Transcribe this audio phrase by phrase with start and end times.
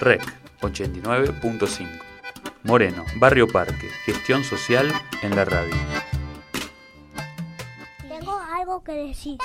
[0.00, 0.22] REC
[0.60, 1.88] 89.5.
[2.62, 5.74] Moreno, Barrio Parque, gestión social en la radio.
[8.08, 9.38] Tengo algo que decir.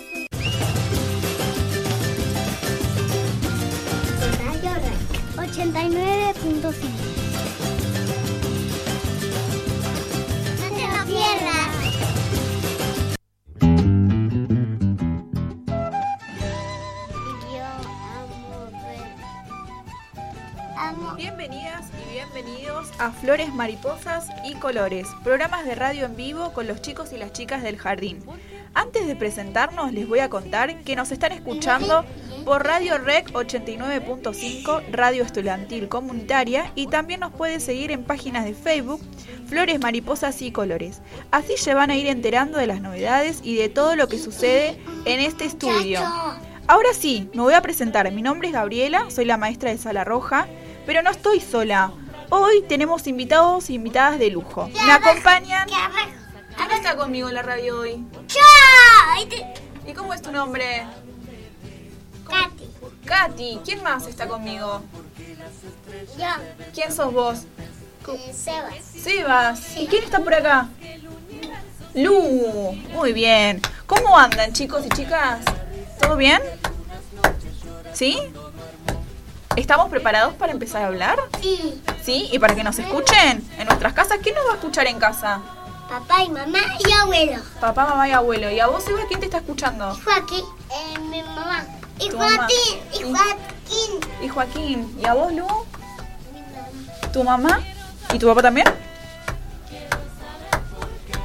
[4.43, 4.99] Radio Rec
[5.37, 7.14] 89.5.
[23.11, 27.61] Flores, Mariposas y Colores, programas de radio en vivo con los chicos y las chicas
[27.61, 28.23] del jardín.
[28.73, 32.03] Antes de presentarnos les voy a contar que nos están escuchando
[32.43, 38.53] por Radio Rec 89.5, Radio Estudiantil Comunitaria y también nos puede seguir en páginas de
[38.53, 39.01] Facebook
[39.47, 41.01] Flores, Mariposas y Colores.
[41.31, 44.79] Así se van a ir enterando de las novedades y de todo lo que sucede
[45.05, 46.01] en este estudio.
[46.67, 48.11] Ahora sí, me voy a presentar.
[48.11, 50.47] Mi nombre es Gabriela, soy la maestra de Sala Roja,
[50.85, 51.91] pero no estoy sola.
[52.29, 54.67] Hoy tenemos invitados y invitadas de lujo.
[54.85, 55.67] Me acompañan.
[56.57, 58.03] ¿Quién está conmigo en la radio hoy?
[59.87, 60.83] ¿Y cómo es tu nombre?
[62.27, 62.69] Katy.
[63.05, 63.59] Katy.
[63.63, 64.81] ¿Quién más está conmigo?
[66.17, 66.25] Yo.
[66.73, 67.39] ¿Quién sos vos?
[68.07, 68.75] eh, Sebas.
[68.83, 69.77] Sebas.
[69.77, 70.69] ¿Y quién está por acá?
[71.93, 72.73] Lu.
[72.93, 73.61] Muy bien.
[73.85, 75.39] ¿Cómo andan chicos y chicas?
[76.01, 76.41] ¿Todo bien?
[77.93, 78.17] ¿Sí?
[79.55, 81.17] ¿Estamos preparados para empezar a hablar?
[81.41, 81.81] Sí.
[82.05, 82.29] ¿Sí?
[82.31, 84.19] ¿Y para que nos escuchen en nuestras casas?
[84.21, 85.41] ¿Quién nos va a escuchar en casa?
[85.89, 87.41] Papá y mamá y abuelo.
[87.59, 88.51] Papá, mamá y abuelo.
[88.51, 89.97] ¿Y a vos, Eva, quién te está escuchando?
[90.03, 90.45] Joaquín.
[90.69, 91.65] Eh, mi mamá.
[91.99, 92.11] Y.
[92.11, 92.79] Joaquín.
[92.93, 93.99] Y Joaquín.
[94.21, 94.99] Y Joaquín.
[95.01, 95.47] ¿Y a vos, Lu?
[96.31, 97.11] Mi mamá.
[97.11, 97.59] ¿Tu mamá?
[98.13, 98.67] ¿Y tu papá también?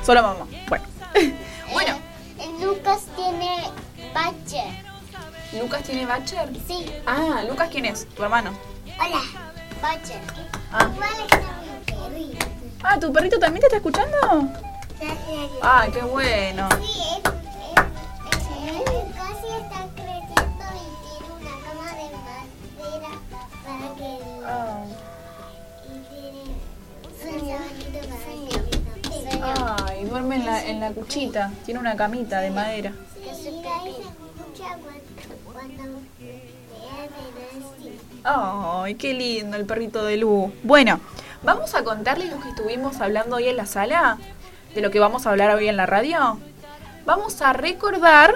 [0.02, 0.46] Solo mamá.
[0.66, 0.84] Bueno.
[1.72, 1.98] bueno.
[2.38, 3.70] Eh, Lucas tiene
[4.14, 4.62] bache.
[5.60, 6.48] ¿Lucas tiene Bacher?
[6.66, 6.86] Sí.
[7.06, 8.06] Ah, ¿Lucas quién es?
[8.14, 8.52] ¿Tu hermano?
[8.98, 9.20] Hola.
[9.82, 10.14] Bache.
[10.72, 10.88] Ah.
[12.82, 14.48] Ah, ¿tu perrito también te está escuchando?
[15.62, 16.66] Ah, qué bueno.
[16.80, 17.30] Sí, está
[19.94, 20.76] creciendo y
[21.08, 23.10] tiene una cama de madera
[23.64, 24.10] para que
[24.46, 24.84] Ah.
[29.88, 31.50] Ay, duerme en la, en la cuchita.
[31.64, 32.92] Tiene una camita de madera.
[33.22, 33.42] se ahí se
[34.02, 34.76] escucha
[38.22, 40.52] Ay, qué lindo el perrito de Lu.
[40.62, 41.00] Bueno,
[41.42, 44.18] vamos a contarles lo que estuvimos hablando hoy en la sala,
[44.74, 46.38] de lo que vamos a hablar hoy en la radio.
[47.06, 48.34] Vamos a recordar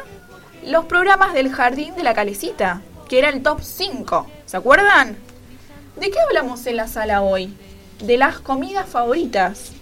[0.65, 4.27] los programas del Jardín de la Calecita, que era el top 5.
[4.47, 5.19] ¿Se acuerdan?
[5.97, 7.55] ¿De qué hablamos en la sala hoy?
[8.03, 9.73] De las comidas favoritas.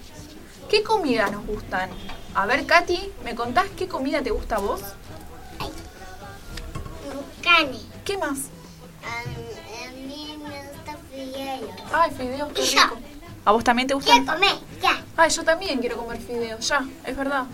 [0.69, 1.91] ¿Qué comidas nos gustan?
[2.35, 4.81] A ver, Katy, ¿me contás qué comida te gusta a vos?
[7.43, 7.79] Cane.
[8.05, 8.49] ¿Qué más?
[11.93, 12.83] Ay, fideos, qué Y yo.
[12.83, 12.99] rico.
[13.45, 14.19] ¿A vos también te gustan?
[14.25, 15.03] Quiero comer, ya.
[15.17, 17.45] Ay, yo también quiero comer fideos, ya, es verdad.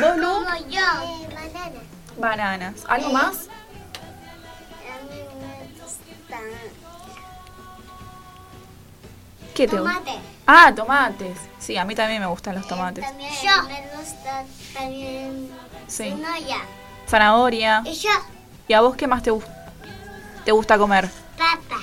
[0.00, 0.32] ¿Vos, Lu?
[0.32, 0.80] Como yo.
[0.80, 1.80] Eh, banana.
[2.18, 2.74] Bananas.
[2.88, 3.48] ¿Algo más?
[3.48, 6.38] A mí me gusta
[9.54, 9.94] ¿Qué te gusta?
[9.98, 10.18] tomate.
[10.46, 11.38] Ah, tomates.
[11.58, 13.04] Sí, a mí también me gustan los tomates.
[13.04, 13.62] También yo.
[13.68, 15.50] me gusta también
[15.88, 16.04] Sí.
[16.10, 16.58] cebolla.
[17.08, 17.82] Zanahoria.
[17.84, 18.10] Y yo,
[18.68, 19.32] ¿Y a vos qué más te,
[20.44, 21.10] te gusta comer?
[21.36, 21.80] papa.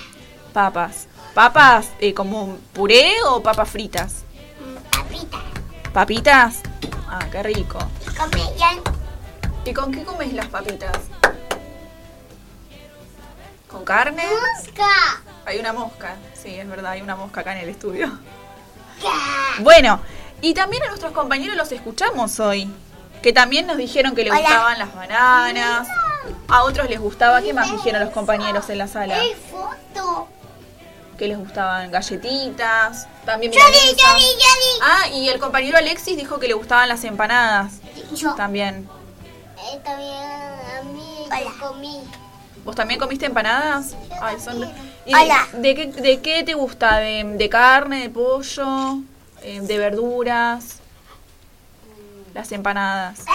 [0.54, 1.08] Papas.
[1.34, 4.24] ¿Papas eh, como puré o papas fritas?
[4.60, 5.38] Mm, Papita.
[5.94, 6.62] ¿Papitas?
[7.10, 7.80] Ah, qué rico.
[9.66, 10.98] ¿Y con qué comes las papitas?
[13.68, 14.24] ¿Con carne?
[14.24, 15.22] Mosca.
[15.46, 16.16] Hay una mosca.
[16.34, 18.08] Sí, es verdad, hay una mosca acá en el estudio.
[19.02, 19.62] Ya.
[19.64, 20.02] Bueno,
[20.42, 22.70] y también a nuestros compañeros los escuchamos hoy.
[23.22, 24.42] Que también nos dijeron que les Hola.
[24.42, 25.88] gustaban las bananas.
[26.48, 29.22] A otros les gustaba, ¿qué más dijeron los compañeros en la sala?
[29.22, 30.28] ¡Ey, foto!
[31.20, 34.08] Que les gustaban galletitas, también Yo di, milanesa.
[34.14, 37.74] yo di, yo Ah, y el compañero Alexis dijo que le gustaban las empanadas.
[38.16, 38.34] Yo.
[38.36, 38.88] también.
[39.58, 42.00] Eh, también a mí yo comí.
[42.64, 43.96] ¿Vos también comiste empanadas?
[44.22, 44.64] Ay, son...
[45.06, 45.46] ¿Y Hola.
[45.54, 46.98] de, qué, ¿De qué te gusta?
[47.00, 49.00] ¿De, de carne, de pollo,
[49.42, 50.78] eh, de verduras?
[52.34, 53.20] Las empanadas.
[53.20, 53.26] De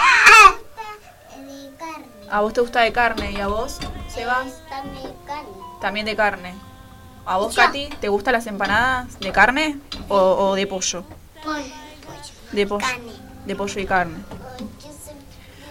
[1.77, 2.05] carne.
[2.31, 3.77] ¿A vos te gusta de carne y a vos,
[4.11, 4.47] Sebas?
[4.69, 5.49] También carne.
[5.81, 6.53] También de carne.
[7.25, 7.55] ¿A vos.
[7.55, 9.79] Katy, te gustan las empanadas de carne
[10.09, 11.03] o, o de pollo?
[11.43, 11.63] Pollo.
[12.51, 12.85] De pollo.
[12.85, 13.11] Carne.
[13.45, 14.17] De pollo y carne.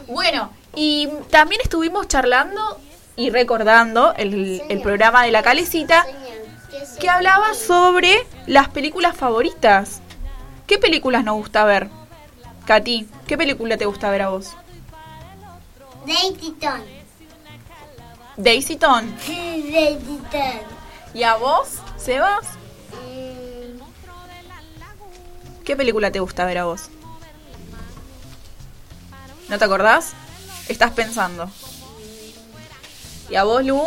[0.09, 2.79] Bueno, y también estuvimos charlando
[3.17, 6.05] y recordando el, el programa de la calecita
[7.01, 10.01] que hablaba sobre las películas favoritas.
[10.67, 11.89] ¿Qué películas nos gusta ver?
[12.67, 14.57] Katy, ¿qué película te gusta ver a vos?
[16.07, 16.83] Dayton.
[18.37, 19.15] Daisy Ton.
[19.27, 20.74] Dayton.
[21.15, 22.45] ¿Y a vos, Sebas?
[25.65, 26.91] ¿Qué película te gusta ver a vos?
[29.49, 30.13] ¿No te acordás?
[30.69, 31.49] Estás pensando.
[33.31, 33.81] ¿Y a vos, Lu?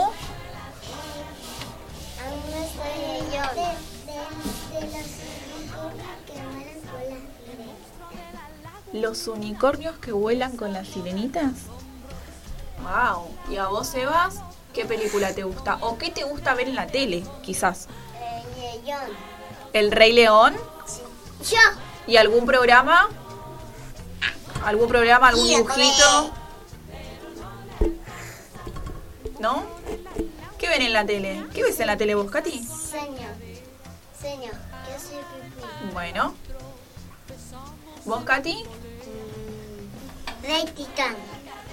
[2.93, 6.07] los unicornios que vuelan con las
[8.07, 8.47] sirenas.
[8.93, 11.53] ¿Los unicornios que vuelan con las sirenitas?
[12.81, 13.27] Wow.
[13.51, 14.41] ¿Y a vos, Sebas?
[14.77, 15.79] ¿Qué película te gusta?
[15.81, 17.87] ¿O qué te gusta ver en la tele, quizás?
[18.13, 19.09] Eh, John.
[19.73, 20.55] ¿El Rey León?
[21.49, 21.57] Yo.
[22.05, 23.09] ¿Y algún programa?
[24.63, 26.31] ¿Algún programa, algún dibujito?
[29.39, 29.65] ¿No?
[30.59, 31.43] ¿Qué ven en la tele?
[31.55, 32.63] ¿Qué ves en la tele vos, Katy?
[32.63, 33.33] Señor.
[34.21, 34.53] Señor.
[34.53, 35.91] Yo soy pipí.
[35.91, 36.35] Bueno.
[38.05, 38.63] ¿Vos, Katy?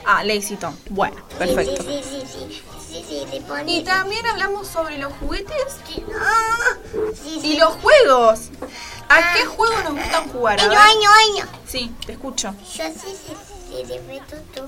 [0.06, 0.74] Ah, Lazy Tom.
[0.88, 1.82] Bueno, perfecto.
[1.82, 2.62] Sí, sí, sí,
[3.08, 3.24] sí.
[3.30, 5.56] Sí, pone- Y también hablamos sobre los juguetes
[5.86, 6.76] Sí, ah,
[7.14, 7.52] sí, sí.
[7.54, 8.50] y los juegos.
[9.08, 10.60] ¿A qué juegos nos gustan jugar?
[10.60, 11.46] Año, año, año.
[11.66, 12.54] Sí, te escucho.
[12.76, 13.34] Yo sí, sí, sí,
[13.86, 13.98] sí,
[14.54, 14.66] tú.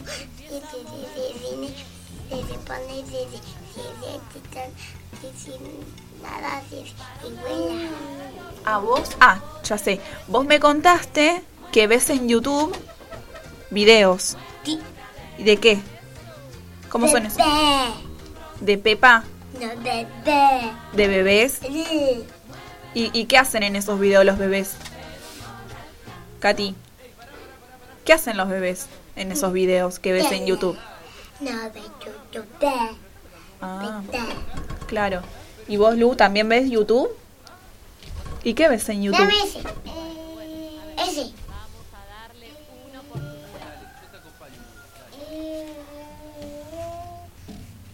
[5.21, 5.53] Sí, sí.
[8.65, 9.11] ¿A vos?
[9.21, 10.01] Ah, ya sé.
[10.29, 11.43] Vos me contaste
[11.73, 12.77] que ves en YouTube
[13.71, 14.37] videos.
[15.39, 15.79] ¿Y de qué?
[16.91, 17.39] ¿Cómo son esos?
[18.61, 19.25] ¿De Pepa?
[19.61, 20.73] No, bebé.
[20.93, 21.61] ¿De bebés?
[21.63, 22.25] Sí.
[22.95, 24.75] ¿Y, y qué hacen en esos videos los bebés?
[26.41, 26.75] Katy,
[28.05, 28.87] ¿qué hacen los bebés
[29.17, 30.77] en esos videos que ves en YouTube?
[31.41, 31.81] No, de
[32.33, 32.47] YouTube.
[33.61, 34.03] Ah,
[34.87, 35.23] claro.
[35.69, 37.09] ¿Y vos, Lu, también ves YouTube?
[38.45, 39.21] ¿Y qué ves en YouTube?
[39.21, 39.61] Dame ese.
[41.11, 41.33] Ese.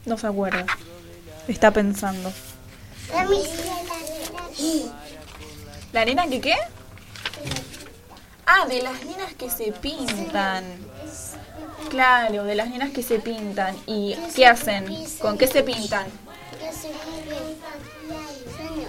[0.05, 0.67] No se acuerda.
[1.49, 2.33] Está pensando.
[5.93, 6.57] ¿La nena que qué?
[8.47, 10.65] Ah, de las nenas que se pintan.
[11.91, 13.77] Claro, de las nenas que se pintan.
[13.87, 14.87] ¿Y qué hacen?
[15.21, 16.07] ¿Con qué se pintan?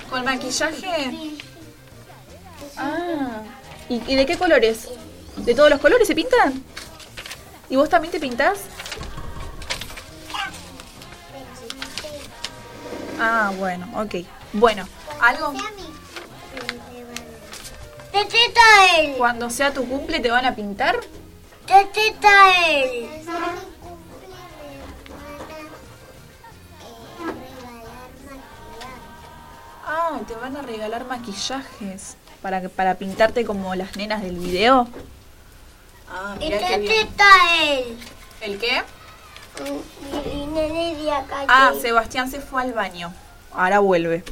[0.10, 1.36] ¿Con maquillaje?
[2.78, 3.44] Ah.
[3.90, 4.90] ¿Y, y de qué colores?
[5.38, 6.64] ¿De todos los colores se pintan?
[7.70, 8.60] ¿Y vos también te pintás?
[13.20, 14.16] Ah, bueno, ok.
[14.54, 14.88] Bueno,
[15.22, 15.54] algo.
[18.12, 18.62] Tetita
[19.00, 19.16] él.
[19.18, 21.00] Cuando sea tu cumple te van a pintar.
[21.66, 23.08] Tetita él.
[29.86, 34.88] Ah, te van a regalar maquillajes para que para pintarte como las nenas del video.
[36.10, 37.08] Ah, Y mirá qué bien.
[37.62, 37.98] él.
[38.42, 38.82] ¿El qué?
[41.48, 43.14] Ah, Sebastián se fue al baño.
[43.52, 44.24] Ahora vuelve.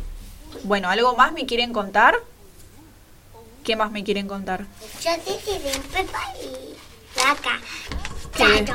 [0.64, 2.16] Bueno, ¿algo más me quieren contar?
[3.64, 4.66] ¿Qué más me quieren contar?
[5.02, 6.76] Yo sí bien Pepa y
[7.16, 7.60] vaca.
[8.36, 8.66] ¿Qué?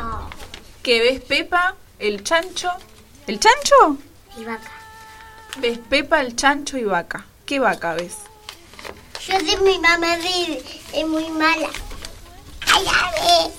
[0.83, 2.71] ¿Que ves Pepa, el chancho?
[3.27, 3.99] ¿El chancho?
[4.39, 4.71] Y vaca.
[5.59, 7.27] Ves Pepa, el chancho y vaca.
[7.45, 8.19] ¿Qué vaca ves?
[9.27, 11.69] Yo sé mi mamá es muy mala.
[12.73, 13.53] Ay, a ver.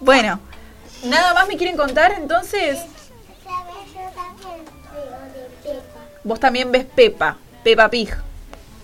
[0.00, 0.40] Bueno,
[1.04, 2.78] ¿nada más me quieren contar entonces?
[3.44, 3.92] ¿Sabes?
[3.92, 6.00] Yo también veo de Pepa.
[6.24, 8.10] Vos también ves Pepa, Pepa Pig,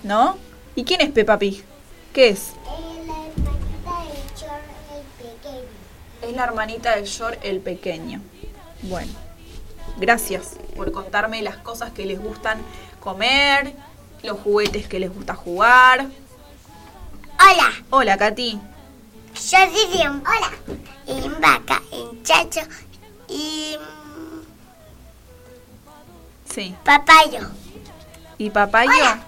[0.03, 0.37] ¿no?
[0.75, 1.65] ¿Y quién es Pepa Pig?
[2.13, 2.51] ¿Qué es?
[2.51, 2.57] Es
[3.07, 4.61] la hermanita de George
[4.95, 5.69] el pequeño.
[6.23, 8.21] Es la hermanita de George el pequeño.
[8.83, 9.13] Bueno,
[9.99, 12.59] gracias por contarme las cosas que les gustan
[13.01, 13.73] comer,
[14.23, 16.07] los juguetes que les gusta jugar.
[17.39, 18.61] Hola, Hola, Katy.
[19.35, 20.53] Yo soy en Hola.
[21.07, 22.61] En vaca, en chacho
[23.29, 23.77] y
[26.49, 26.75] Sí.
[26.85, 27.49] papayo.
[28.39, 28.91] ¿Y Papayo?
[28.91, 29.23] Hola.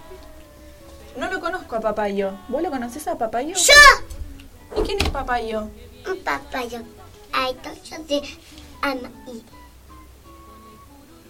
[1.18, 2.32] No lo conozco a Papayo.
[2.48, 3.54] ¿Vos lo conocés a Papayo?
[3.54, 5.68] Yo, ¿Y quién es Papayo?
[6.08, 6.80] un papayo.
[7.32, 8.38] Ay, no, yo soy
[8.80, 9.42] ama y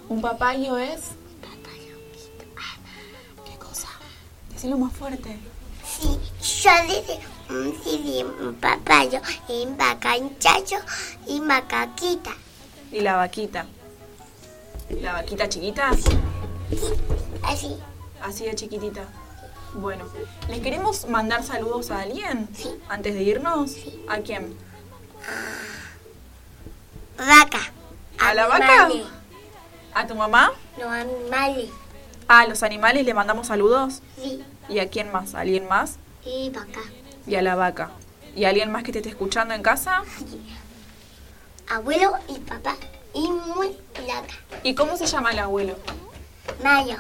[0.09, 1.01] Un papayo es...
[1.41, 1.97] papayo.
[3.45, 3.89] ¿Qué cosa?
[4.51, 5.37] Decilo más fuerte.
[5.85, 6.19] Sí,
[6.63, 7.42] yo un
[7.83, 10.77] sí, un papayo en chacho
[11.27, 12.33] y macaquita.
[12.91, 13.67] ¿Y la vaquita?
[15.01, 15.91] ¿La vaquita chiquita?
[17.43, 17.77] Así.
[18.23, 19.05] Así de chiquitita.
[19.75, 20.05] Bueno,
[20.49, 22.49] ¿les queremos mandar saludos a alguien?
[22.55, 22.69] Sí.
[22.89, 23.77] Antes de irnos.
[24.09, 24.57] ¿A quién?
[27.17, 27.73] Vaca.
[28.19, 28.91] ¿A la vaca?
[29.95, 30.53] ¿A tu mamá?
[30.79, 31.71] Los animales.
[32.29, 34.03] ¿A los animales le mandamos saludos?
[34.17, 34.45] Sí.
[34.69, 35.35] ¿Y a quién más?
[35.35, 35.97] ¿A alguien más?
[36.25, 36.81] Y vaca.
[37.27, 37.91] Y a la vaca.
[38.35, 40.03] ¿Y alguien más que te esté escuchando en casa?
[41.69, 42.77] Abuelo y papá.
[43.15, 44.35] Y muy loca.
[44.63, 45.77] ¿Y cómo se llama el abuelo?
[46.63, 46.97] Mayo.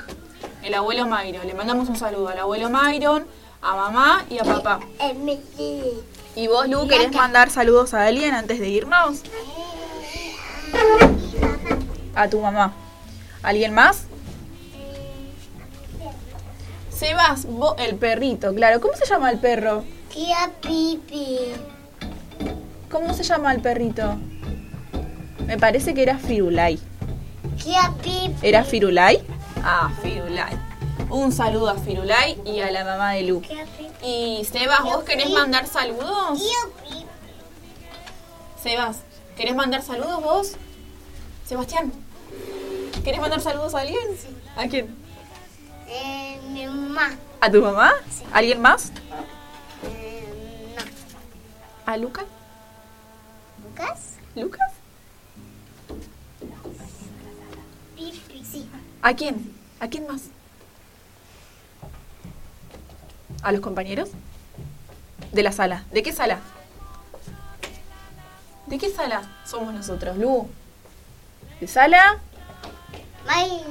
[0.63, 1.47] El abuelo Myron.
[1.47, 3.27] Le mandamos un saludo al abuelo Myron,
[3.63, 4.81] a mamá y a papá.
[5.01, 6.05] El Mercedes.
[6.35, 9.23] ¿Y vos, Lu, querés mandar saludos a alguien antes de irnos?
[12.15, 12.73] A tu mamá.
[13.43, 14.05] ¿Alguien más?
[16.91, 18.81] Sebas, vos, el perrito, claro.
[18.81, 19.85] ¿Cómo se llama el perro?
[20.13, 21.39] Tía Pipi.
[22.91, 24.17] ¿Cómo se llama el perrito?
[25.47, 26.79] Me parece que era Firulai.
[27.63, 28.35] Tía Pipi.
[28.43, 29.23] ¿Era Firulai?
[29.65, 30.53] Ah, Firulai.
[31.09, 33.43] Un saludo a Firulai y a la mamá de Lu.
[34.03, 36.43] Y Sebas, ¿vos querés mandar saludos?
[38.63, 38.99] Sebas,
[39.37, 40.53] ¿querés mandar saludos vos?
[41.47, 41.91] Sebastián,
[43.03, 44.03] ¿querés mandar saludos a alguien?
[44.57, 44.95] ¿A quién?
[45.89, 47.17] Eh, mi mamá.
[47.41, 47.93] ¿A tu mamá?
[48.33, 48.93] ¿Alguien más?
[51.87, 52.25] ¿A Luca?
[53.65, 54.15] ¿Lucas?
[54.35, 54.73] ¿Lucas?
[58.51, 58.69] Sí.
[59.03, 59.55] ¿A quién?
[59.81, 60.23] ¿A quién más?
[63.43, 64.11] ¿A los compañeros?
[65.33, 65.85] De la sala.
[65.91, 66.41] ¿De qué sala?
[68.67, 70.49] ¿De qué sala somos nosotros, Lu?
[71.61, 72.19] ¿De sala?
[73.27, 73.63] May.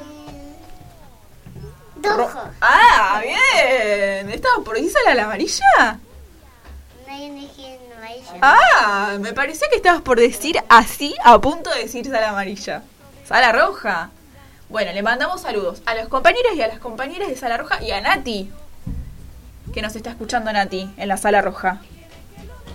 [2.01, 2.39] Ro- Dojo.
[2.61, 4.29] ¡Ah, bien!
[4.31, 5.99] ¿Estaba por ahí sala la amarilla?
[7.07, 7.29] No hay.
[8.41, 12.83] Ah, me parecía que estabas por decir así, a punto de decir sala amarilla.
[13.25, 14.09] Sala roja.
[14.69, 17.91] Bueno, le mandamos saludos a los compañeros y a las compañeras de sala roja y
[17.91, 18.49] a Nati,
[19.73, 21.81] que nos está escuchando Nati en la sala roja.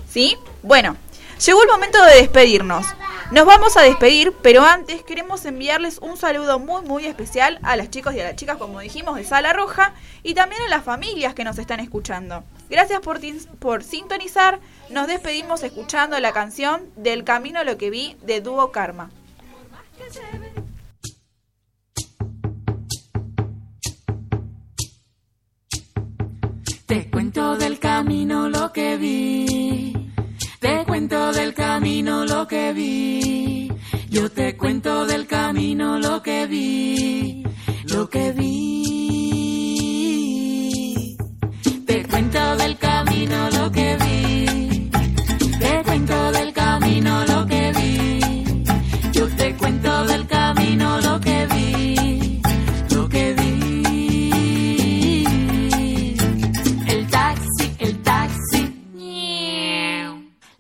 [0.09, 0.37] ¿Sí?
[0.63, 0.97] Bueno,
[1.45, 2.87] llegó el momento de despedirnos.
[3.33, 7.91] Nos vamos a despedir, pero antes queremos enviarles un saludo muy muy especial a los
[7.91, 11.35] chicos y a las chicas, como dijimos, de Sala Roja y también a las familias
[11.35, 12.45] que nos están escuchando.
[12.69, 13.21] Gracias por,
[13.59, 14.61] por sintonizar.
[14.91, 19.11] Nos despedimos escuchando la canción Del Camino lo que vi de Dúo Karma.
[26.87, 30.13] Te cuento del camino lo que vi.
[30.61, 33.73] Te cuento del camino lo que vi.
[34.09, 37.45] Yo te cuento del camino lo que vi.
[37.89, 38.96] Lo que vi.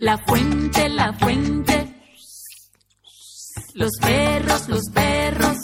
[0.07, 1.95] La fuente, la fuente.
[3.75, 5.57] Los perros, los perros.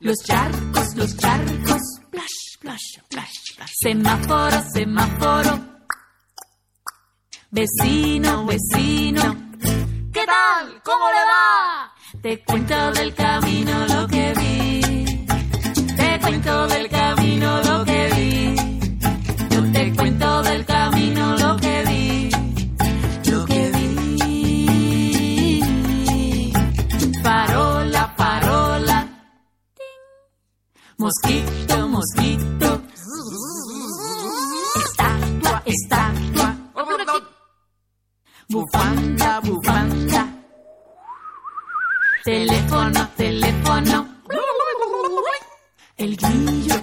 [0.00, 1.82] Los charcos, los charcos.
[2.08, 3.07] Splash, splash.
[3.80, 5.60] Semáforo, semáforo.
[7.52, 9.36] Vecino, vecino.
[10.12, 10.82] ¿Qué tal?
[10.82, 11.94] ¿Cómo le va?
[12.20, 14.80] Te cuento del camino lo que vi.
[15.96, 18.56] Te cuento del camino lo que vi.
[19.48, 22.30] Yo te cuento del camino lo que vi.
[23.30, 24.52] Lo que vi.
[27.22, 28.16] Farola.
[29.76, 30.00] Ting.
[30.96, 32.87] Mosquito, mosquito.
[35.68, 36.56] Estatua.
[38.48, 40.26] Bufanda, bufanda.
[42.24, 44.08] Teléfono, teléfono.
[45.98, 46.74] El grillo.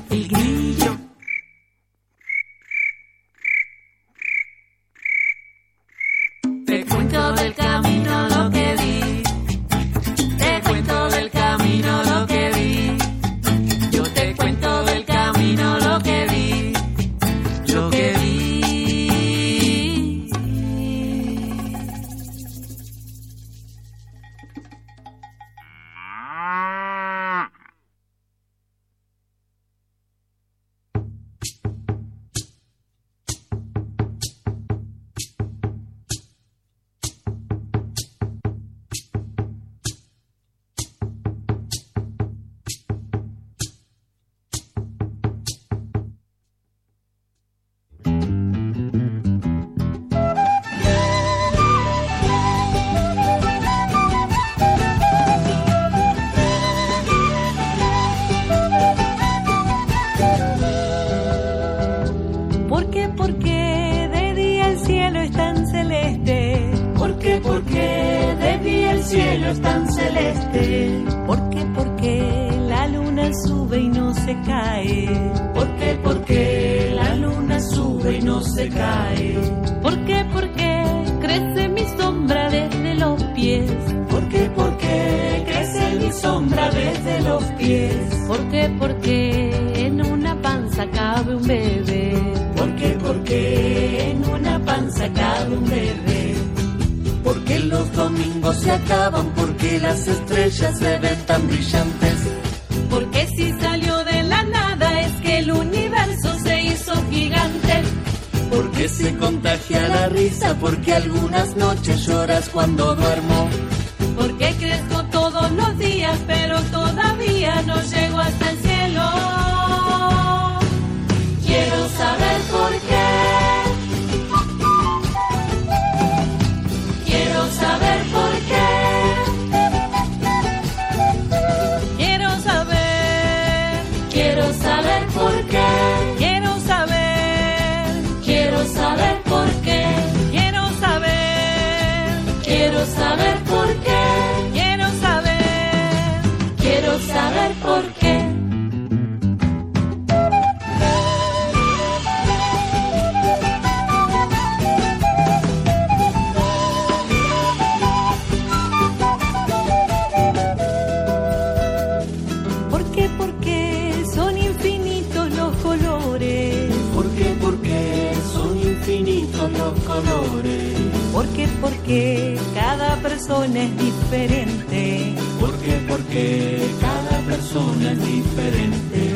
[171.85, 175.13] Porque cada persona es diferente.
[175.39, 175.79] ¿Por qué?
[175.87, 179.11] Porque cada persona es diferente.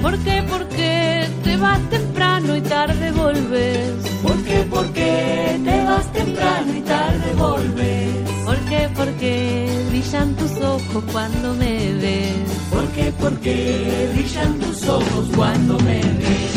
[0.00, 0.42] ¿Por qué?
[0.48, 3.90] Porque te vas temprano y tarde volves.
[4.22, 4.66] ¿Por qué?
[4.70, 8.30] Porque te vas temprano y tarde volves.
[8.46, 8.88] ¿Por qué?
[8.96, 12.50] Porque brillan tus ojos cuando me ves.
[12.70, 13.12] ¿Por qué?
[13.20, 16.53] Porque brillan tus ojos cuando me ves.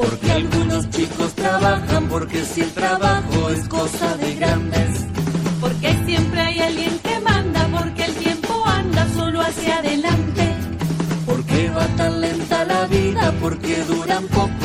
[0.00, 5.04] Porque algunos chicos trabajan, porque si el trabajo es cosa de grandes.
[5.60, 10.54] Porque siempre hay alguien que manda, porque el tiempo anda solo hacia adelante.
[11.26, 14.59] Porque va tan lenta la vida, porque duran poco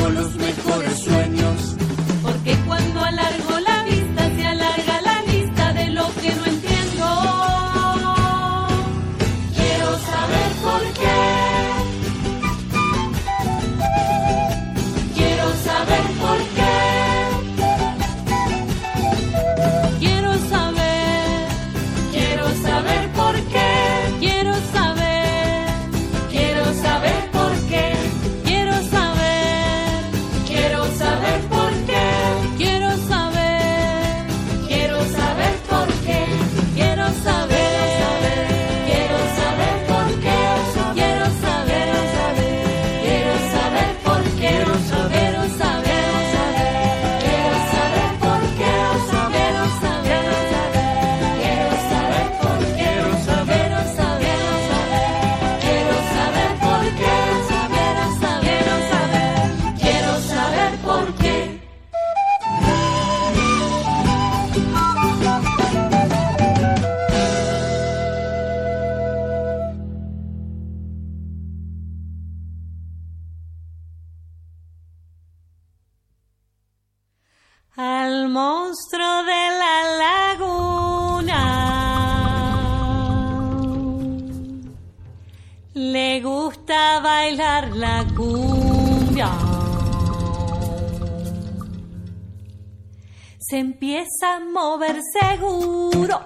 [95.01, 96.25] seguro,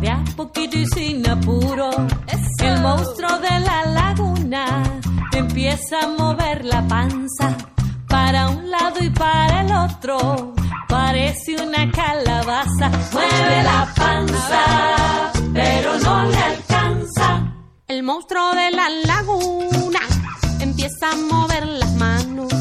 [0.00, 1.90] de a poquito y sin apuro.
[2.60, 4.82] El monstruo de la laguna
[5.32, 7.56] empieza a mover la panza
[8.08, 10.54] para un lado y para el otro.
[10.88, 17.54] Parece una calabaza, mueve la panza, pero no le alcanza.
[17.86, 20.00] El monstruo de la laguna
[20.60, 22.52] empieza a mover las manos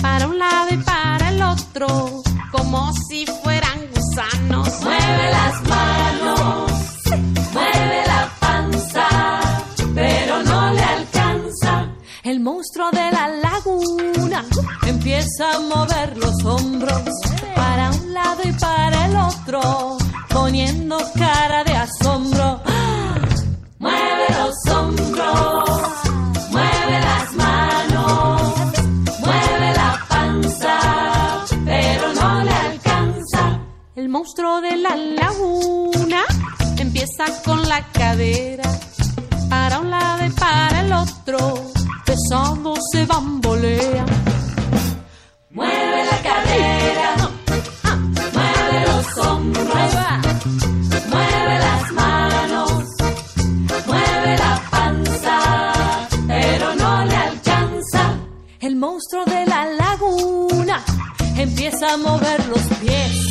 [0.00, 3.81] para un lado y para el otro, como si fueran
[4.14, 6.70] Mueve las manos,
[7.54, 9.08] mueve la panza,
[9.94, 11.88] pero no le alcanza.
[12.22, 14.44] El monstruo de la laguna
[14.86, 17.02] empieza a mover los hombros
[17.54, 19.96] para un lado y para el otro,
[20.28, 21.71] poniendo cara de
[34.94, 36.22] la laguna
[36.78, 38.64] empieza con la cadera
[39.48, 41.38] para un lado y para el otro,
[42.04, 44.04] pesado se bambolea.
[45.50, 47.30] Mueve la cadera,
[48.34, 49.66] mueve los hombros,
[51.08, 52.84] mueve las manos,
[53.86, 55.72] mueve la panza,
[56.26, 58.14] pero no le alcanza.
[58.60, 60.82] El monstruo de la laguna
[61.36, 63.21] empieza a mover los pies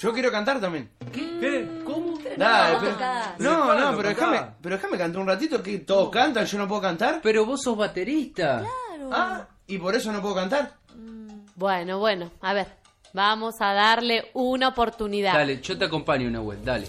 [0.00, 0.88] Yo quiero cantar también.
[1.12, 1.82] ¿Qué?
[1.84, 2.18] ¿Cómo?
[2.38, 3.28] Dale, no pero- tocás.
[3.38, 4.30] no, Claro, no, pero tocá.
[4.30, 7.20] déjame, pero déjame cantar un ratito que todos cantan, yo no puedo cantar.
[7.22, 8.64] Pero vos sos baterista.
[9.12, 10.72] Ah, y por eso no puedo cantar.
[11.56, 12.68] Bueno, bueno, a ver,
[13.12, 15.34] vamos a darle una oportunidad.
[15.34, 16.88] Dale, yo te acompaño, Nahuel, dale.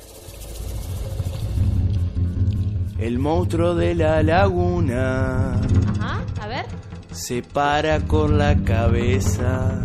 [2.97, 5.55] El monstruo de la laguna
[5.99, 6.65] Ajá, a ver.
[7.11, 9.81] se para con la cabeza,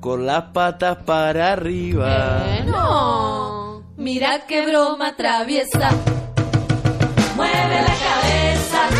[0.00, 2.42] con las patas para arriba.
[2.64, 5.90] No, mira qué broma traviesa.
[7.36, 8.99] Mueve la cabeza,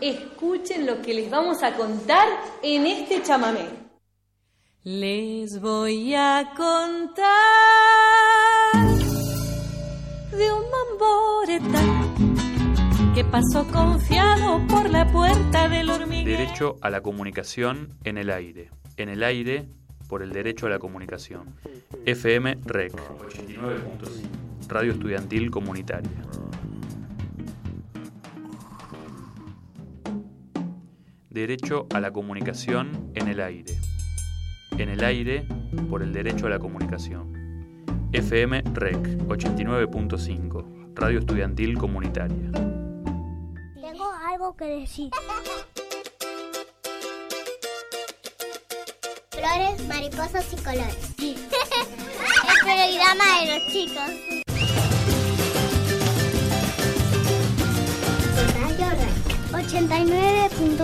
[0.00, 2.26] Escuchen lo que les vamos a contar
[2.62, 3.68] en este chamamé.
[4.82, 7.24] Les voy a contar
[10.30, 11.82] de un mamboretá
[13.14, 16.38] que pasó confiado por la puerta del hormiguero.
[16.38, 18.70] Derecho a la comunicación en el aire.
[18.96, 19.68] En el aire
[20.08, 21.54] por el derecho a la comunicación.
[22.04, 24.68] FM REC 89.5.
[24.68, 26.10] Radio Estudiantil Comunitaria.
[31.34, 33.74] Derecho a la comunicación en el aire.
[34.78, 35.44] En el aire
[35.90, 37.82] por el derecho a la comunicación.
[38.12, 40.94] FM REC 89.5.
[40.94, 42.52] Radio Estudiantil Comunitaria.
[42.52, 45.10] Tengo algo que decir.
[49.30, 51.14] Flores, mariposas y colores.
[51.18, 54.43] El programa de los chicos.
[59.54, 60.78] 89.5.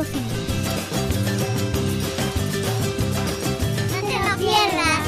[3.90, 5.00] No te lo pierdas.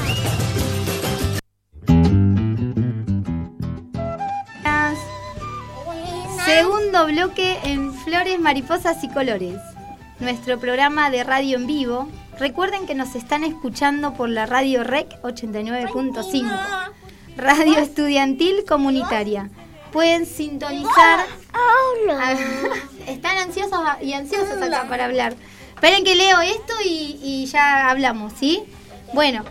[6.45, 9.61] Segundo bloque en Flores, Mariposas y Colores.
[10.19, 12.09] Nuestro programa de radio en vivo.
[12.41, 16.51] Recuerden que nos están escuchando por la radio REC 89.5.
[17.37, 19.51] Radio Estudiantil Comunitaria.
[19.93, 21.27] Pueden sintonizar.
[21.53, 22.35] Ah,
[23.07, 25.35] Están ansiosos y ansiosos acá para hablar.
[25.75, 28.63] Esperen que leo esto y, y ya hablamos, ¿sí?
[29.13, 29.45] Bueno,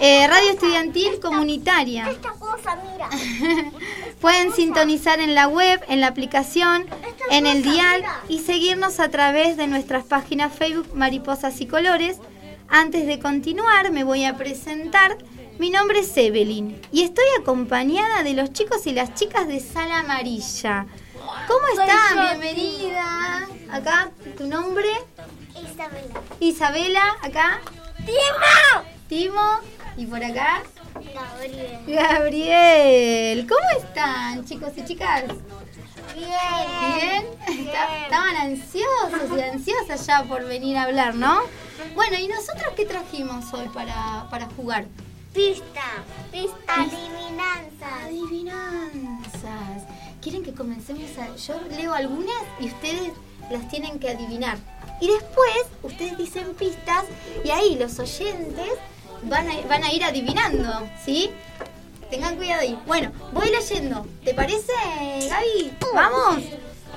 [0.00, 2.08] eh, Radio Estudiantil Comunitaria.
[2.10, 3.08] Esta cosa, mira.
[4.20, 6.86] Pueden sintonizar en la web, en la aplicación,
[7.30, 12.18] en el dial y seguirnos a través de nuestras páginas Facebook Mariposas y Colores.
[12.68, 15.18] Antes de continuar, me voy a presentar.
[15.58, 20.00] Mi nombre es Evelyn y estoy acompañada de los chicos y las chicas de Sala
[20.00, 20.86] Amarilla.
[21.48, 22.20] ¿Cómo están?
[22.20, 23.48] Bienvenida.
[23.72, 24.86] Acá, tu nombre,
[25.54, 26.20] Isabela.
[26.40, 27.16] Isabela.
[27.22, 27.60] Acá,
[28.04, 28.84] ¡Timo!
[29.08, 29.60] Timo.
[29.96, 30.62] Y por acá,
[31.14, 31.78] Gabriel.
[31.86, 33.46] Gabriel.
[33.48, 35.24] ¿Cómo están, chicos y chicas?
[36.14, 37.24] Bien.
[37.46, 37.68] Bien,
[38.04, 41.40] estaban ansiosos y ansiosas ya por venir a hablar, ¿no?
[41.94, 44.84] Bueno, ¿y nosotros qué trajimos hoy para, para jugar?
[45.32, 46.04] Pista.
[46.30, 46.74] Pista.
[46.74, 48.04] Adivinanza.
[48.04, 49.84] Adivinanzas.
[50.28, 51.34] ¿Quieren que comencemos a...?
[51.36, 53.12] Yo leo algunas y ustedes
[53.50, 54.58] las tienen que adivinar.
[55.00, 57.04] Y después ustedes dicen pistas
[57.42, 58.74] y ahí los oyentes
[59.22, 61.30] van a, van a ir adivinando, ¿sí?
[62.10, 62.78] Tengan cuidado ahí.
[62.86, 64.06] Bueno, voy leyendo.
[64.22, 64.74] ¿Te parece,
[65.30, 65.72] Gaby?
[65.94, 66.44] ¿Vamos?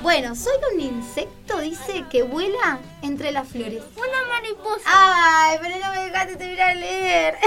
[0.02, 3.84] Bueno, soy un insecto, dice, que vuela entre las flores.
[3.96, 4.84] Una mariposa.
[4.86, 7.38] Ay, pero no me dejaste terminar de leer.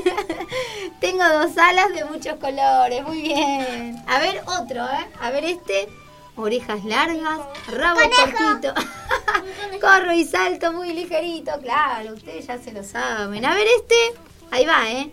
[1.00, 4.02] Tengo dos alas de muchos colores, muy bien.
[4.08, 5.06] A ver otro, ¿eh?
[5.20, 5.88] A ver este.
[6.34, 8.74] Orejas largas, rabo cortito.
[9.80, 13.44] Corro y salto muy ligerito, claro, ustedes ya se lo saben.
[13.44, 13.94] A ver este.
[14.50, 15.08] Ahí va, ¿eh?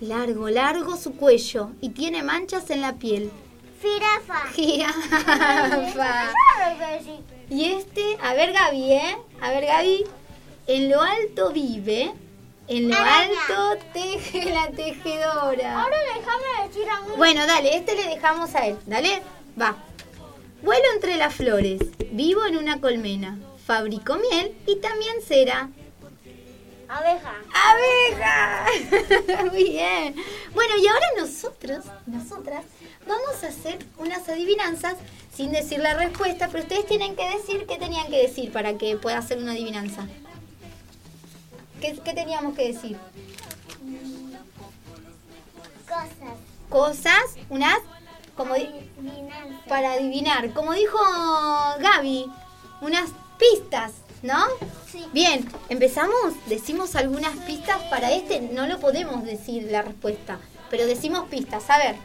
[0.00, 3.32] Largo, largo su cuello y tiene manchas en la piel.
[3.80, 4.48] Jirafa.
[4.54, 6.32] Jirafa.
[7.50, 9.16] Y este, a ver Gaby, ¿eh?
[9.40, 10.04] A ver Gaby,
[10.66, 12.12] en lo alto vive,
[12.66, 13.38] En lo Araña.
[13.48, 15.82] alto teje la tejedora.
[15.82, 17.12] Ahora déjame decir a mí.
[17.16, 18.76] Bueno, dale, este le dejamos a él.
[18.86, 19.22] Dale,
[19.60, 19.76] va.
[20.62, 25.70] Vuelo entre las flores, vivo en una colmena, fabrico miel y también cera.
[26.88, 27.34] Abeja.
[27.54, 29.44] ¡Abeja!
[29.50, 30.14] Muy bien.
[30.54, 32.64] Bueno, y ahora nosotros, nosotras,
[33.08, 34.94] vamos a hacer unas adivinanzas
[35.34, 38.96] sin decir la respuesta, pero ustedes tienen que decir qué tenían que decir para que
[38.96, 40.06] pueda hacer una adivinanza.
[41.80, 42.96] ¿Qué, qué teníamos que decir?
[45.88, 46.38] Cosas.
[46.68, 47.78] Cosas, unas,
[48.36, 48.54] como
[49.68, 50.52] para adivinar.
[50.52, 50.98] Como dijo
[51.80, 52.30] Gaby,
[52.80, 53.92] unas pistas,
[54.22, 54.44] ¿no?
[54.90, 55.04] Sí.
[55.12, 60.38] Bien, empezamos, decimos algunas pistas para este, no lo podemos decir la respuesta,
[60.70, 61.68] pero decimos pistas.
[61.70, 61.96] A ver,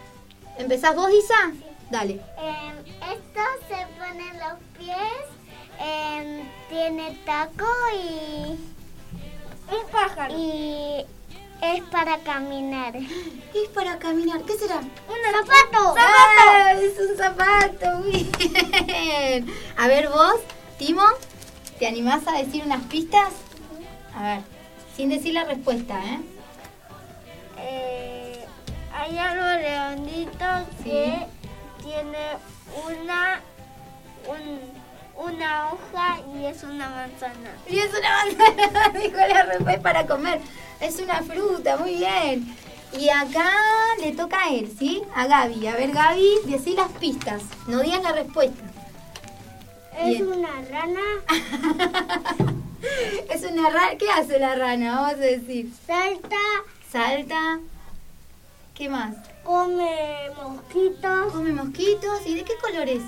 [0.57, 1.51] ¿empezás vos, Isa?
[1.89, 2.13] Dale.
[2.37, 2.79] Em,
[3.11, 5.23] esto se pone en los pies.
[5.79, 8.57] em, tiene taco y.
[9.73, 10.33] Un pájaro.
[10.37, 11.05] Y
[11.61, 12.95] es para caminar.
[12.95, 14.77] Es para caminar, ¿qué será?
[14.77, 15.95] ¡Un zapato!
[15.97, 19.45] ¡Ah, es un zapato, bien.
[19.77, 20.35] A ver vos,
[20.77, 21.03] Timo,
[21.79, 23.29] ¿te animás a decir unas pistas?
[24.15, 24.39] A ver,
[24.97, 26.19] sin decir la respuesta, ¿eh?
[27.59, 28.22] Eh,
[28.93, 30.45] hay algo redondito
[30.83, 30.89] Sí.
[30.89, 31.27] que
[31.83, 32.37] tiene
[32.87, 33.41] una
[34.27, 34.83] un-
[35.15, 37.51] una hoja y es una manzana.
[37.69, 40.39] Y es una manzana, dijo la respuesta para comer.
[40.79, 42.55] Es una fruta, muy bien.
[42.93, 43.49] Y acá
[43.99, 45.01] le toca a él, ¿sí?
[45.15, 45.67] A Gaby.
[45.67, 47.41] A ver, Gaby, decí las pistas.
[47.67, 48.63] No digas la respuesta.
[49.99, 50.27] Es Bien.
[50.27, 51.01] una rana,
[53.29, 53.97] es una rana.
[53.97, 54.95] ¿Qué hace la rana?
[54.95, 55.71] Vamos a decir.
[55.85, 56.35] salta,
[56.91, 57.59] Salta.
[58.73, 59.15] ¿Qué más?
[59.43, 62.25] come mosquitos, Come mosquitos.
[62.25, 63.01] ¿Y de qué color es?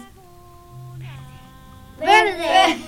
[1.98, 2.76] verde.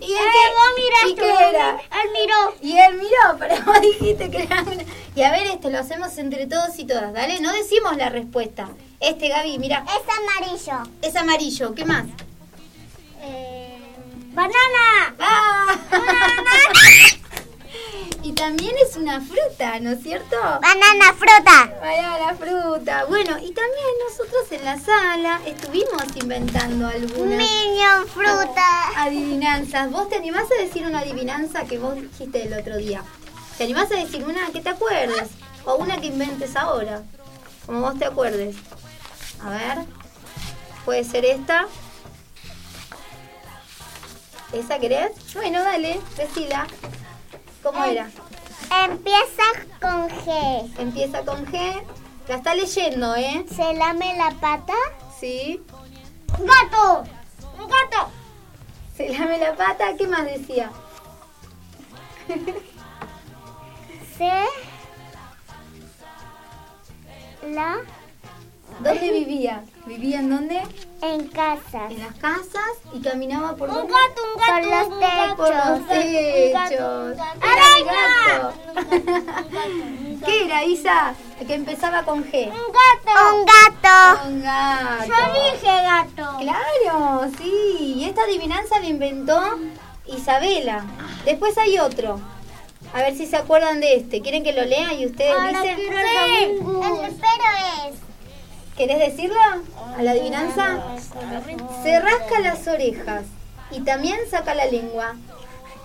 [0.00, 0.18] ¿Y ¡Eh,
[0.56, 1.10] vos qué, miraste!
[1.10, 1.70] ¿y qué era?
[1.72, 2.54] Él miró.
[2.62, 4.82] Y él miró, pero vos dijiste que era una...
[5.14, 7.40] Y a ver, este lo hacemos entre todos y todas, ¿dale?
[7.40, 8.68] No decimos la respuesta.
[8.98, 10.90] Este, Gaby, mira, Es amarillo.
[11.02, 11.74] es amarillo.
[11.74, 12.06] ¿Qué más?
[13.20, 13.78] Eh,
[14.32, 15.14] banana.
[15.20, 15.78] ¡Ah!
[18.22, 20.36] y también es una fruta, ¿no es cierto?
[20.40, 21.72] Banana fruta.
[21.80, 23.04] Vaya la fruta.
[23.04, 28.88] Bueno, y también nosotros en la sala estuvimos inventando algunas Minion fruta.
[28.96, 29.90] adivinanzas.
[29.90, 33.02] ¿Vos te animás a decir una adivinanza que vos dijiste el otro día?
[33.58, 35.28] ¿Te animás a decir una que te acuerdes?
[35.64, 37.02] O una que inventes ahora,
[37.66, 38.56] como vos te acuerdes.
[39.42, 39.78] A ver,
[40.84, 41.66] puede ser esta.
[44.52, 45.10] ¿Esa querés?
[45.34, 46.66] Bueno, dale, decila.
[47.64, 48.10] ¿Cómo era?
[48.84, 49.42] Empieza
[49.80, 50.78] con G.
[50.78, 51.82] Empieza con G.
[52.28, 53.46] La está leyendo, ¿eh?
[53.48, 54.74] Se lame la pata.
[55.18, 55.62] Sí.
[56.38, 57.04] Un gato.
[57.58, 58.10] Un gato.
[58.94, 59.96] Se lame la pata.
[59.96, 60.70] ¿Qué más decía?
[64.18, 64.44] Se
[67.50, 67.78] la
[68.80, 69.62] ¿Dónde vivía?
[69.86, 70.62] ¿Vivía en dónde?
[71.02, 71.86] en casa.
[71.90, 73.92] En las casas y caminaba por Un dónde?
[73.92, 74.54] gato, un gato.
[74.54, 75.34] Por los techos.
[75.36, 75.86] Por los Un
[76.52, 77.24] gato, techos.
[80.14, 80.20] un.
[80.24, 81.14] ¿Qué era, Isa?
[81.46, 82.46] Que empezaba con G.
[82.46, 83.36] Un gato.
[83.36, 84.28] Un gato.
[84.28, 85.04] Un gato.
[85.06, 86.38] Yo dije gato.
[86.38, 87.94] Claro, sí.
[87.98, 89.58] Y esta adivinanza la inventó
[90.06, 90.84] Isabela.
[91.26, 92.18] Después hay otro.
[92.94, 94.22] A ver si se acuerdan de este.
[94.22, 95.76] ¿Quieren que lo lea y ustedes Ahora dicen?
[95.76, 97.44] quiero el El espero
[97.88, 97.96] es.
[98.76, 99.38] ¿Querés decirlo?
[99.96, 100.78] ¿A la adivinanza?
[101.82, 103.22] Se rasca las orejas
[103.70, 105.14] y también saca la lengua.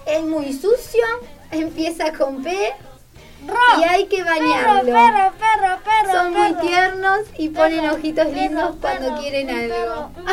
[0.07, 1.03] Es muy sucio,
[1.51, 2.49] empieza con P
[3.79, 4.91] y hay que bañarlo.
[4.91, 6.11] Perro, perro, perro.
[6.11, 6.61] Son muy perro.
[6.67, 9.75] tiernos y ponen Perro, ojitos perro, lindos cuando perro, quieren perro.
[9.75, 10.11] algo.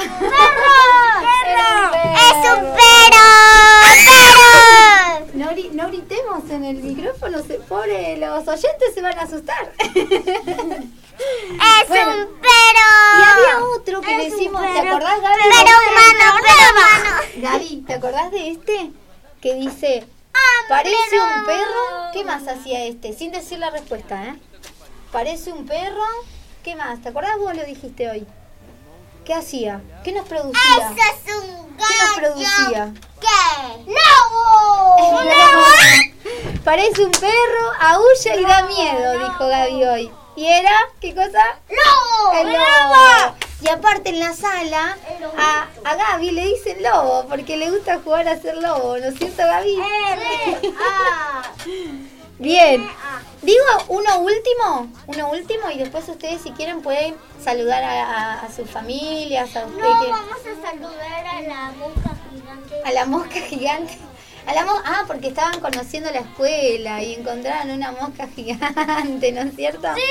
[1.45, 1.95] ¡Perro!
[2.17, 3.27] Es un perro!
[5.35, 9.73] No, no gritemos en el micrófono, se, pobre, los oyentes se van a asustar.
[11.19, 13.19] ¡Es Bueno, un perro!
[13.19, 15.41] Y había otro que Es decimos, ¿te acordás, Gaby?
[15.43, 17.21] Pero humano, pero humano.
[17.37, 18.91] Gaby, ¿te acordás de este?
[19.41, 20.07] Que dice,
[20.69, 22.11] parece pero- un perro.
[22.13, 23.13] ¿Qué más hacía este?
[23.13, 24.37] Sin decir la respuesta, ¿eh?
[25.13, 26.05] Parece un perro.
[26.63, 27.01] ¿Qué más?
[27.01, 28.27] ¿Te acordás vos lo dijiste hoy?
[29.25, 29.81] ¿Qué hacía?
[30.05, 30.61] ¿Qué nos producía?
[30.77, 31.87] ¡Eso es un gallo!
[31.89, 32.95] ¿Qué nos producía?
[33.21, 33.85] ¿Qué?
[33.87, 34.97] ¡Lobo!
[35.19, 36.63] ¡Un lobo!
[36.65, 40.13] Parece un perro, aúlla y da miedo, dijo Gaby hoy.
[40.37, 40.71] ¿Y era?
[41.01, 41.43] ¿Qué cosa?
[41.69, 42.39] ¡Lobo!
[42.41, 43.35] El lobo.
[43.63, 44.97] Y aparte en la sala
[45.39, 49.17] a, a Gaby le dicen lobo porque le gusta jugar a ser lobo, ¿no es
[49.19, 49.79] cierto Gaby?
[50.13, 51.43] R, A.
[52.39, 52.87] Bien.
[53.41, 58.53] Digo uno último, uno último y después ustedes si quieren pueden saludar a, a- a
[58.53, 62.83] sus familias, a usted No, vamos a saludar a la boca gigante.
[62.85, 63.99] a la mosca gigante.
[64.47, 69.57] A la ah, porque estaban conociendo la escuela y encontraron una mosca gigante, ¿no es
[69.57, 69.89] cierto?
[69.97, 70.03] ¡Sí!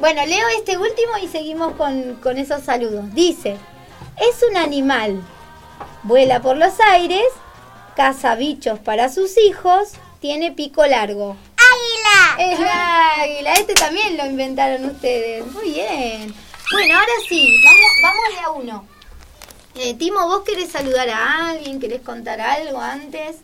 [0.00, 3.04] Bueno, leo este último y seguimos con, con esos saludos.
[3.14, 3.56] Dice,
[4.16, 5.22] es un animal,
[6.02, 7.26] vuela por los aires,
[7.94, 11.36] caza bichos para sus hijos, tiene pico largo.
[11.56, 12.52] ¡Águila!
[12.52, 15.46] Es la águila, este también lo inventaron ustedes.
[15.52, 16.34] Muy bien.
[16.72, 18.91] Bueno, ahora sí, vamos, vamos de a uno.
[19.74, 21.80] Eh, Timo, ¿vos querés saludar a alguien?
[21.80, 23.36] ¿Querés contar algo antes?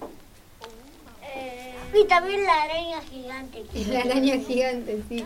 [1.95, 3.65] Y también la araña gigante.
[3.89, 5.25] La araña gigante, sí.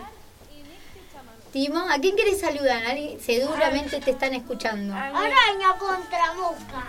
[1.51, 2.83] Timo, ¿a quién querés saludar?
[2.85, 4.93] Alguien- Seguramente te están escuchando.
[4.95, 6.85] Araña contra mosca.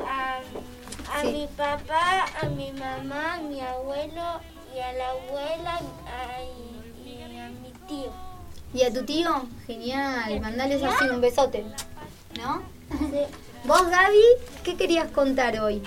[0.06, 1.26] a, a Sí.
[1.28, 4.40] mi papá, a mi mamá, a mi abuelo
[4.74, 6.42] y a la abuela a-
[7.06, 8.12] y a mi tío.
[8.76, 9.30] ¿Y a tu tío?
[9.66, 11.64] Genial, mandales así un besote.
[12.36, 12.60] ¿No?
[12.90, 13.22] Sí.
[13.64, 14.22] Vos, Gaby,
[14.64, 15.82] ¿qué querías contar hoy?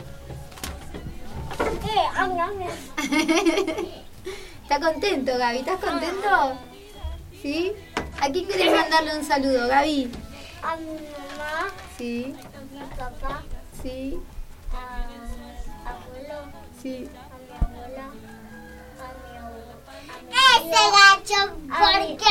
[2.16, 2.32] Am.
[4.64, 5.60] ¿Estás contento, Gaby?
[5.60, 6.58] ¿Estás contento?
[7.40, 7.74] ¿Sí?
[8.20, 10.12] ¿A quién querés mandarle un saludo, Gaby?
[10.64, 13.44] A mi mamá, Sí, a mi papá,
[13.84, 14.20] sí,
[14.74, 15.14] a mi
[15.86, 16.40] abuelo,
[16.82, 17.08] sí.
[17.08, 19.74] a mi abuela, a mi abuelo.
[20.58, 22.26] Ese gacho, ¿por qué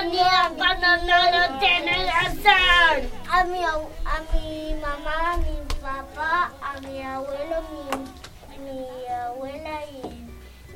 [0.00, 0.24] sonido
[0.56, 3.08] cuando no lo tiene hacer?
[3.30, 10.06] A mi, a mi mamá, a mi papá, a mi abuelo, mi, mi abuela y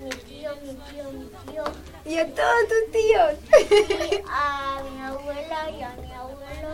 [0.03, 1.65] mi tío, mi tío, mi tío.
[2.05, 3.35] Y a todos tus tíos.
[4.11, 6.69] Y a mi abuela y a mi abuelo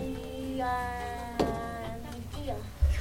[0.00, 2.54] y a mi tío.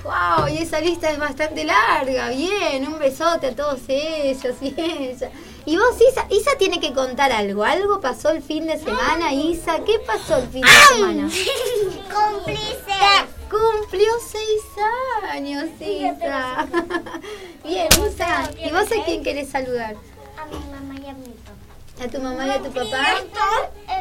[0.03, 0.47] ¡Wow!
[0.49, 2.29] Y esa lista es bastante larga.
[2.29, 5.31] Bien, un besote a todos ellos y ella.
[5.65, 7.63] Y vos, Isa, Isa tiene que contar algo.
[7.63, 9.79] ¿Algo pasó el fin de semana, Isa?
[9.83, 11.29] ¿Qué pasó el fin de semana?
[12.13, 12.93] Cómplice.
[13.49, 14.61] Cumplió seis
[15.31, 16.67] años, Isa.
[17.63, 18.49] Bien, Isa.
[18.63, 19.95] ¿Y vos a quién querés saludar?
[20.37, 22.03] A mi mamá y a mi papá.
[22.03, 23.13] ¿A tu mamá y a tu papá?
[23.19, 23.25] El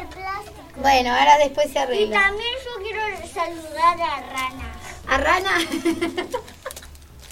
[0.07, 0.51] plástico.
[0.77, 2.21] Bueno, ahora después se Y arregla.
[2.21, 3.01] también yo quiero
[3.33, 4.75] saludar a Rana.
[5.07, 5.57] ¿A Rana?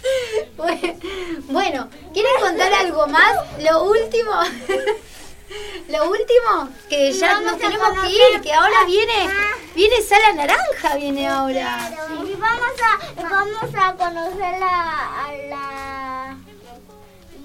[1.47, 3.33] Bueno, ¿quieren contar algo más?
[3.61, 4.31] Lo último,
[5.89, 9.29] lo último, que ya Vamos nos tenemos que ir, que ahora viene,
[9.75, 11.91] viene Sala Naranja, viene ahora.
[12.23, 16.37] Y vamos a, vamos a conocer la, a la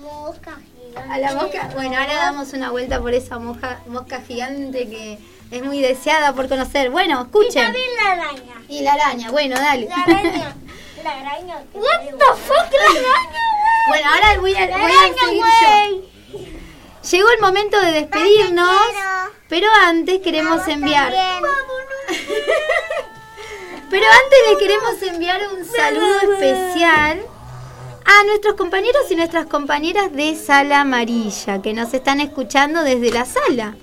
[0.01, 1.13] mosca gigante.
[1.13, 5.19] A la mosca, bueno, ahora damos una vuelta por esa mosca, mosca gigante que
[5.51, 6.91] es muy deseada por conocer.
[6.91, 7.65] Bueno, Y escuchen.
[7.65, 8.55] también la araña.
[8.69, 9.89] Y la araña, bueno, dale.
[9.89, 10.57] La araña.
[11.09, 11.65] La araña.
[11.73, 13.41] What the fuck, la araña,
[13.89, 16.49] Bueno, ahora voy a, La voy a araña, seguir yo.
[17.11, 18.77] Llegó el momento de despedirnos,
[19.49, 21.15] pero antes queremos enviar.
[23.91, 27.23] Pero antes le queremos enviar un saludo especial
[28.05, 33.25] a nuestros compañeros y nuestras compañeras de Sala Amarilla, que nos están escuchando desde la
[33.25, 33.77] sala.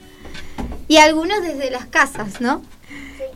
[0.87, 2.61] Y algunos desde las casas, ¿no?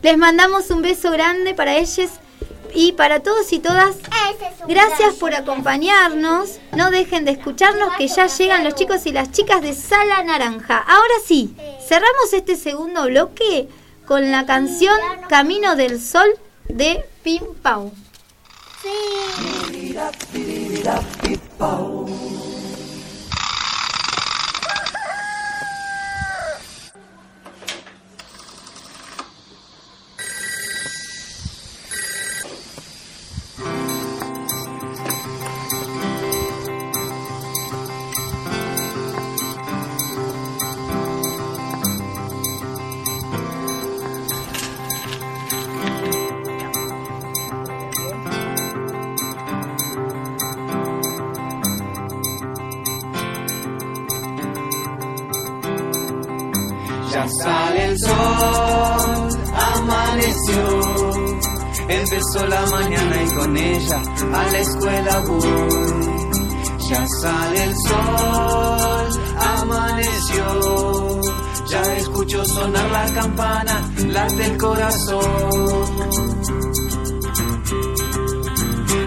[0.02, 2.10] Les mandamos un beso grande para ellos
[2.74, 3.96] y para todos y todas.
[4.66, 6.58] Gracias por acompañarnos.
[6.76, 10.78] No dejen de escucharnos que ya llegan los chicos y las chicas de Sala Naranja.
[10.78, 11.54] Ahora sí,
[11.86, 13.68] cerramos este segundo bloque
[14.06, 16.28] con la canción Camino del Sol
[16.68, 17.92] de Pim Pau.
[18.82, 18.88] Sí.
[62.12, 64.02] Empezó la mañana y con ella
[64.32, 65.48] a la escuela voy.
[66.88, 71.20] Ya sale el sol, amaneció.
[71.68, 75.84] Ya escucho sonar la campana, late el corazón.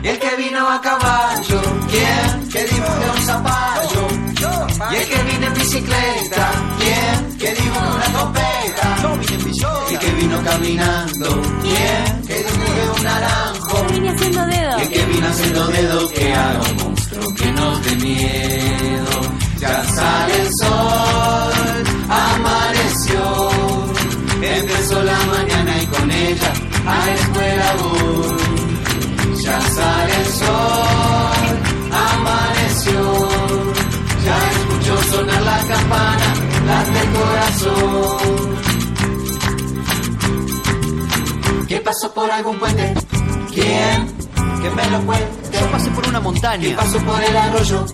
[0.01, 2.49] Y el que vino a caballo, ¿quién?
[2.51, 4.07] Que dibuje un zapallo.
[4.91, 7.37] Y el que vino en bicicleta, ¿quién?
[7.37, 9.02] Que dibuje una trompeta
[9.91, 11.41] y que vino caminando.
[11.61, 12.21] ¿Quién?
[12.27, 13.87] Que dibuje un naranjo.
[13.87, 14.77] Que vine haciendo dedo.
[14.77, 19.21] Que vino haciendo dedo que haga un monstruo que nos dé miedo.
[19.59, 23.49] Ya sale el sol, amaneció.
[24.41, 26.53] Empezó la mañana y con ella
[26.85, 29.41] a la escuela voy.
[29.43, 31.47] Ya sale el sol,
[31.91, 33.27] amaneció.
[34.25, 36.33] Ya escuchó sonar la campana,
[36.65, 38.52] las del corazón.
[41.83, 42.93] Pasó por algún puente?
[43.53, 44.07] ¿Quién?
[44.61, 45.59] Que me lo cuente.
[45.59, 46.63] Yo pasé por una montaña.
[46.63, 47.85] ¿Qué pasó por el arroyo?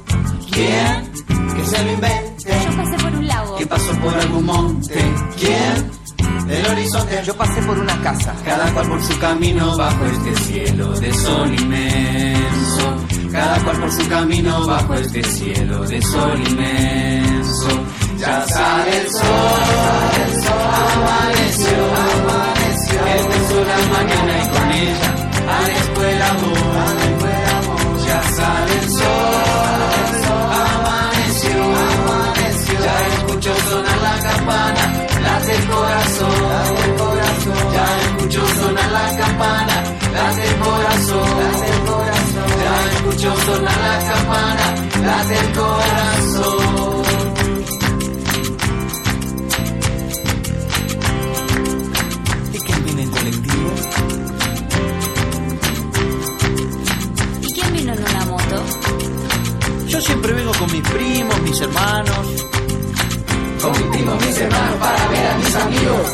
[0.51, 1.11] ¿Quién?
[1.55, 2.53] Que se lo invente.
[2.65, 3.55] Yo pasé por un lago.
[3.57, 5.13] ¿Qué pasó por algún monte?
[5.37, 6.47] ¿Quién?
[6.47, 7.21] Del horizonte.
[7.25, 8.33] Yo pasé por una casa.
[8.45, 12.95] Cada cual por su camino bajo este cielo de sol inmenso.
[13.31, 17.67] Cada cual por su camino bajo este cielo de sol inmenso.
[18.17, 19.21] Ya sale el sol,
[20.25, 20.53] el sol
[20.93, 22.38] amaneció, amaneció.
[23.87, 25.09] Mañana y con ella
[25.47, 26.59] a la escuela voy.
[28.05, 29.07] Ya sale el sol,
[30.63, 32.77] amaneció, amaneció.
[32.85, 34.83] Ya escucho sonar la campana,
[35.23, 37.59] late el corazón, late el corazón.
[37.73, 39.75] Ya escucho sonar la campana,
[40.13, 42.49] late el corazón, late el corazón.
[42.63, 44.65] Ya escucho sonar la campana,
[45.05, 46.98] late el corazón.
[59.99, 62.45] Yo siempre vengo con mis primos, mis hermanos.
[63.61, 66.11] Con mi primo, mis hermanos para ver a mis amigos.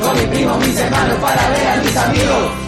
[0.00, 2.59] Con mi primo, mis hermanos para ver a mis amigos.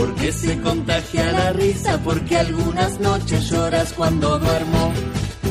[0.00, 4.94] Porque se contagia la risa, porque algunas noches lloras cuando duermo.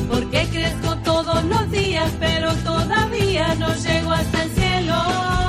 [0.09, 5.48] Porque crezco todos los días, pero todavía no llego hasta el cielo.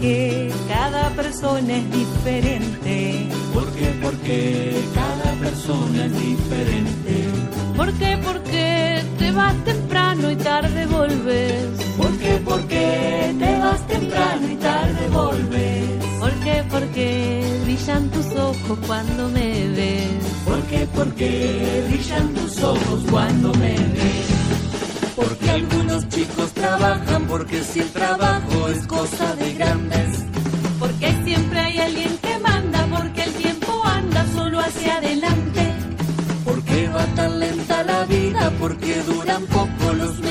[0.00, 3.28] Porque cada persona es diferente.
[3.52, 3.94] ¿Por qué?
[4.02, 7.24] Porque cada persona es diferente.
[7.76, 8.18] ¿Por qué?
[8.24, 11.66] Porque te vas temprano y tarde volves.
[11.98, 12.40] ¿Por qué?
[12.42, 15.84] Porque te vas temprano y tarde volves.
[16.18, 16.64] ¿Por qué?
[16.70, 20.24] Porque brillan tus ojos cuando me ves.
[20.46, 20.88] ¿Por qué?
[20.94, 24.39] Porque brillan tus ojos cuando me ves.
[25.20, 30.24] Porque algunos chicos trabajan, porque si el trabajo es cosa de grandes.
[30.78, 35.74] Porque siempre hay alguien que manda, porque el tiempo anda solo hacia adelante.
[36.42, 40.29] Porque va tan lenta la vida, porque duran poco los mejores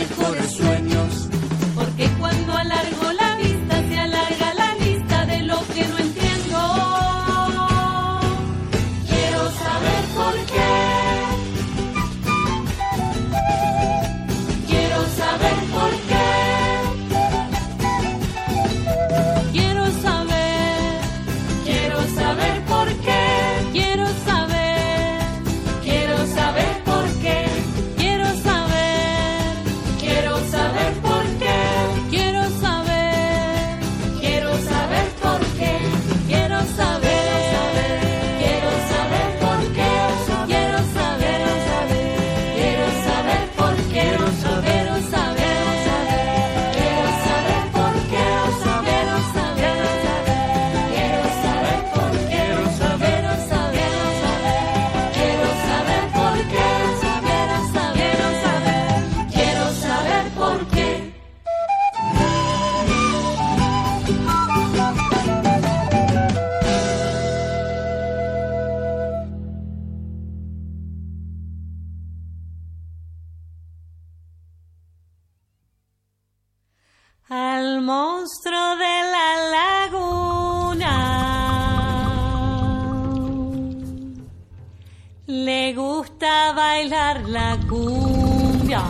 [85.32, 88.82] Le gusta bailar la cumbia.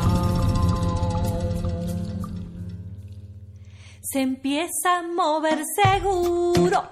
[3.99, 6.87] Se empieza a mover seguro,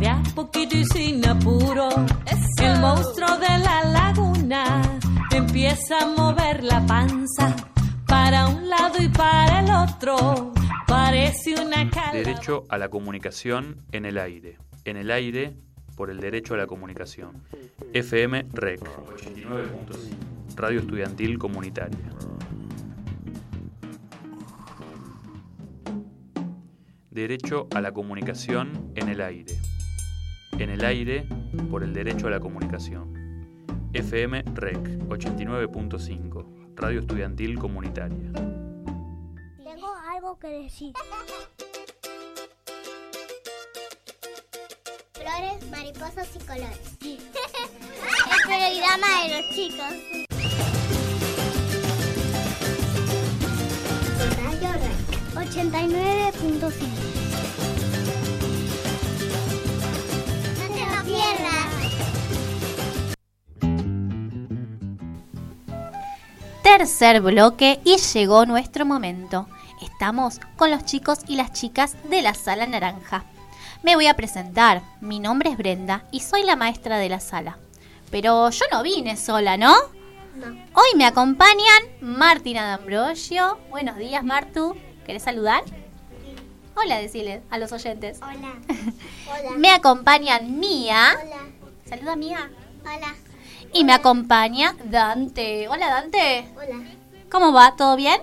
[0.00, 1.88] de a poquito y sin apuro.
[2.60, 4.82] El monstruo de la laguna
[5.30, 7.54] empieza a mover la panza
[8.04, 10.52] para un lado y para el otro.
[10.88, 12.14] Parece una cala.
[12.14, 14.58] Derecho a la comunicación en el aire.
[14.84, 15.67] En el aire
[15.98, 17.42] por el derecho a la comunicación.
[17.92, 20.54] FM REC 89.5.
[20.54, 22.12] Radio Estudiantil Comunitaria.
[27.10, 29.54] Derecho a la comunicación en el aire.
[30.52, 31.26] En el aire
[31.68, 33.12] por el derecho a la comunicación.
[33.92, 36.76] FM REC 89.5.
[36.76, 38.30] Radio Estudiantil Comunitaria.
[39.64, 40.94] Tengo algo que decir.
[45.28, 46.78] Flores, mariposas y colores.
[47.02, 47.18] El
[48.46, 49.92] programa de los chicos.
[54.42, 54.98] Radio Rec
[55.34, 56.48] 89.5.
[60.56, 61.68] No te lo pierdas.
[66.62, 69.46] Tercer bloque y llegó nuestro momento.
[69.82, 73.26] Estamos con los chicos y las chicas de la sala naranja.
[73.82, 74.82] Me voy a presentar.
[75.00, 77.58] Mi nombre es Brenda y soy la maestra de la sala.
[78.10, 79.72] Pero yo no vine sola, ¿no?
[80.34, 80.46] No.
[80.46, 83.58] Hoy me acompañan Martina D'Ambrosio.
[83.70, 84.76] Buenos días, Martu.
[85.06, 85.62] ¿Querés saludar?
[86.74, 88.18] Hola, decirles a los oyentes.
[88.20, 88.54] Hola.
[89.30, 89.56] Hola.
[89.56, 91.16] Me acompañan Mía.
[91.22, 91.36] Hola.
[91.88, 92.50] Saluda, Mía.
[92.82, 93.14] Hola.
[93.72, 95.68] Y me acompaña Dante.
[95.68, 96.48] Hola, Dante.
[96.56, 96.82] Hola.
[97.30, 97.76] ¿Cómo va?
[97.76, 98.20] ¿Todo bien?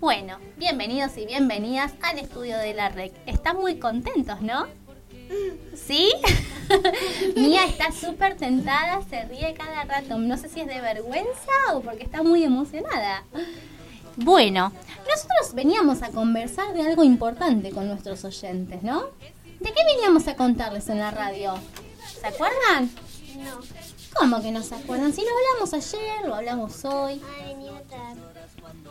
[0.00, 3.12] Bueno, bienvenidos y bienvenidas al estudio de la REC.
[3.26, 4.66] Están muy contentos, ¿no?
[5.74, 6.12] ¿Sí?
[7.36, 10.18] Mía está súper tentada, se ríe cada rato.
[10.18, 13.24] No sé si es de vergüenza o porque está muy emocionada.
[14.16, 19.02] Bueno, nosotros veníamos a conversar de algo importante con nuestros oyentes, ¿no?
[19.60, 21.54] ¿De qué veníamos a contarles en la radio?
[22.20, 22.90] ¿Se acuerdan?
[23.36, 23.60] No.
[24.18, 25.12] ¿Cómo que no se acuerdan?
[25.12, 27.20] Si lo hablamos ayer, lo hablamos hoy.
[27.46, 28.14] Venido otra.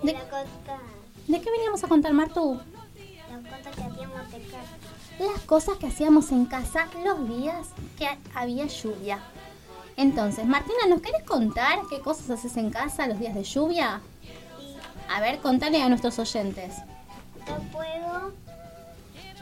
[0.04, 0.20] ¿De- La.
[1.28, 2.60] ¿De qué veníamos a contar, Martu?
[3.30, 5.34] La cosa que hacíamos de casa.
[5.34, 7.68] las cosas que hacíamos en casa los días
[7.98, 9.20] que había lluvia.
[9.98, 14.00] Entonces, Martina, ¿nos querés contar qué cosas haces en casa los días de lluvia?
[15.10, 16.76] A ver, contale a nuestros oyentes.
[17.46, 18.34] Yo puedo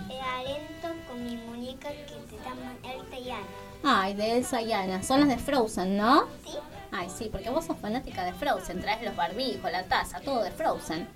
[0.10, 3.46] eh, alento con mi muñeca que se llama Elsa y Ana.
[3.84, 5.04] Ay, de Elsa y Ana.
[5.04, 6.24] Son las de Frozen, ¿no?
[6.46, 6.58] ¿Sí?
[6.92, 8.82] Ay, sí, porque vos sos fanática de Frozen.
[8.82, 11.08] Traes los barbijos, la taza, todo de Frozen.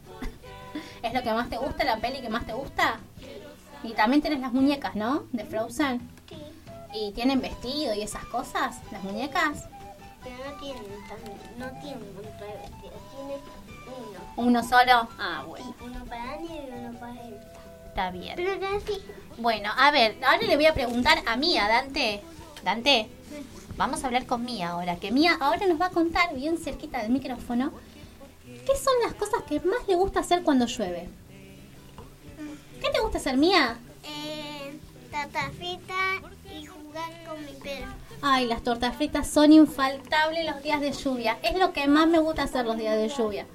[1.03, 2.99] ¿Es lo que más te gusta, la peli que más te gusta?
[3.83, 5.23] Y también tenés las muñecas, ¿no?
[5.31, 6.01] De Frozen.
[6.27, 6.35] Sí.
[6.93, 9.65] ¿Y tienen vestido y esas cosas, las muñecas?
[10.23, 10.83] Pero no tienen,
[11.57, 13.01] no tienen un montón de vestidos.
[13.15, 13.35] Tiene
[13.87, 14.19] uno.
[14.35, 15.07] ¿Uno solo?
[15.17, 17.47] Ah, bueno, Y uno para Ana y uno para Elsa.
[17.87, 18.33] está bien.
[18.35, 19.01] Pero así.
[19.37, 22.21] Bueno, a ver, ahora le voy a preguntar a Mía, Dante.
[22.63, 23.09] Dante,
[23.77, 27.01] vamos a hablar con Mía ahora, que Mía ahora nos va a contar bien cerquita
[27.01, 27.71] del micrófono
[28.69, 31.09] qué son las cosas que más le gusta hacer cuando llueve.
[32.81, 33.77] ¿Qué te gusta hacer, Mía?
[34.03, 34.77] Eh,
[35.11, 36.21] tata frita
[36.53, 37.91] y jugar con mi perro.
[38.21, 41.37] Ay, las tortas fritas son infaltables los días de lluvia.
[41.41, 43.45] Es lo que más me gusta hacer los días de lluvia.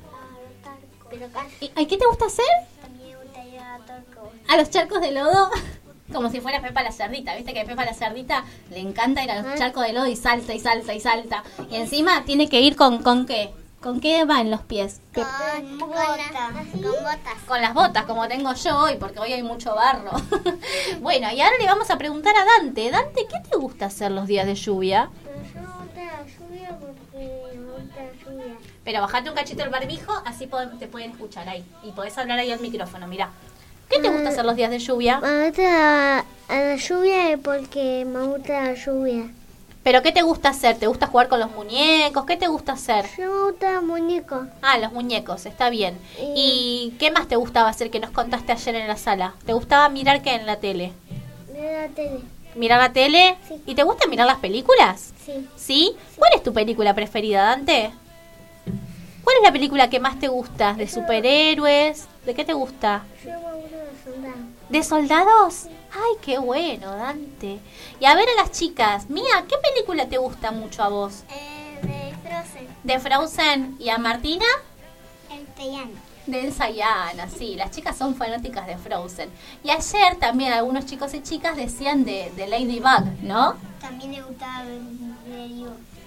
[1.60, 2.44] ¿Y qué te gusta hacer?
[2.82, 4.32] también me gusta ir a Torco.
[4.48, 5.50] ¿A los charcos de lodo?
[6.12, 9.30] Como si fuera Pepa la cerdita, ¿viste que a Pepa la cerdita le encanta ir
[9.30, 11.44] a los charcos de lodo y salta y salta y salta?
[11.70, 13.52] Y encima tiene que ir con, ¿con qué?
[13.84, 15.02] ¿Con qué va en los pies?
[15.14, 15.24] Con
[15.78, 16.56] botas.
[16.72, 17.34] Con botas.
[17.46, 20.12] Con las botas, como tengo yo hoy, porque hoy hay mucho barro.
[21.02, 22.90] bueno, y ahora le vamos a preguntar a Dante.
[22.90, 25.10] Dante, ¿qué te gusta hacer los días de lluvia?
[25.22, 28.56] Pero yo me gusta la lluvia porque me gusta la lluvia.
[28.84, 31.62] Pero bajate un cachito el barbijo, así te pueden escuchar ahí.
[31.82, 33.32] Y podés hablar ahí al micrófono, mirá.
[33.90, 35.20] ¿Qué te gusta hacer los días de lluvia?
[35.20, 39.28] Me gusta la, lluvia porque me gusta la lluvia.
[39.84, 40.78] ¿Pero qué te gusta hacer?
[40.78, 42.24] ¿Te gusta jugar con los muñecos?
[42.24, 43.04] ¿Qué te gusta hacer?
[43.18, 44.46] Yo me gusta muñeco.
[44.62, 45.98] Ah, los muñecos, está bien.
[46.18, 49.34] Y- ¿Y qué más te gustaba hacer que nos contaste ayer en la sala?
[49.44, 50.92] ¿Te gustaba mirar qué en la tele?
[51.52, 52.20] De la tele.
[52.54, 53.36] ¿Mirar la tele?
[53.46, 53.60] Sí.
[53.66, 55.12] ¿Y te gusta mirar las películas?
[55.24, 55.46] Sí.
[55.56, 55.92] ¿Sí?
[56.16, 57.90] ¿Cuál es tu película preferida, Dante?
[59.22, 60.72] ¿Cuál es la película que más te gusta?
[60.74, 62.06] ¿De superhéroes?
[62.24, 63.04] ¿De qué te gusta?
[63.24, 64.38] Yo me gusta los soldados.
[64.68, 65.66] ¿De soldados?
[65.92, 67.60] Ay, qué bueno, Dante.
[68.00, 69.08] Y a ver a las chicas.
[69.08, 71.22] Mía, ¿qué película te gusta mucho a vos?
[71.30, 72.68] Eh, de Frozen.
[72.82, 73.76] ¿De Frozen?
[73.78, 74.46] ¿Y a Martina?
[75.30, 75.92] El piano.
[76.26, 79.28] De Elsa y Anna, sí, las chicas son fanáticas de Frozen.
[79.62, 83.56] Y ayer también algunos chicos y chicas decían de, de Ladybug, ¿no?
[83.78, 84.80] También le gustaba ver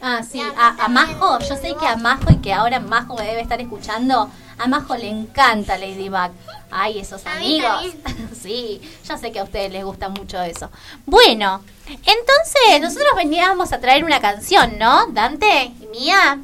[0.01, 3.23] Ah, sí, a, a Majo, yo sé que a Majo y que ahora Majo me
[3.23, 6.31] debe estar escuchando, a Majo le encanta Ladybug.
[6.71, 7.95] Ay, esos A mí amigos.
[8.41, 10.69] sí, yo sé que a ustedes les gusta mucho eso.
[11.05, 15.07] Bueno, entonces nosotros veníamos a traer una canción, ¿no?
[15.07, 16.39] Dante y Mía.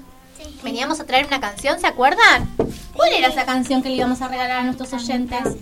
[0.64, 2.50] Veníamos a traer una canción, ¿se acuerdan?
[2.94, 5.58] ¿Cuál era esa canción que le íbamos a regalar a nuestros oyentes?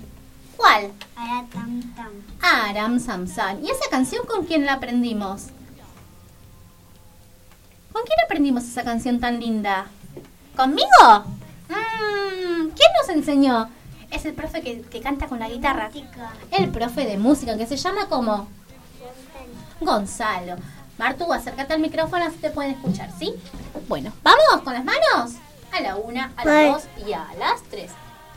[0.57, 0.91] ¿Cuál?
[1.15, 2.11] Ara tam tam.
[2.41, 3.65] Aram Samsan.
[3.65, 5.47] ¿Y esa canción con quién la aprendimos?
[7.91, 9.87] ¿Con quién aprendimos esa canción tan linda?
[10.55, 11.25] ¿Conmigo?
[11.71, 13.69] Mm, ¿Quién nos enseñó?
[14.11, 15.89] Es el profe que, que canta con la guitarra.
[16.51, 18.47] El profe de música, que se llama como
[19.79, 20.57] Gonzalo.
[20.97, 23.33] Martu, acércate al micrófono así te pueden escuchar, ¿sí?
[23.87, 25.35] Bueno, ¿vamos con las manos?
[25.71, 27.91] A la una, a las dos y a las tres.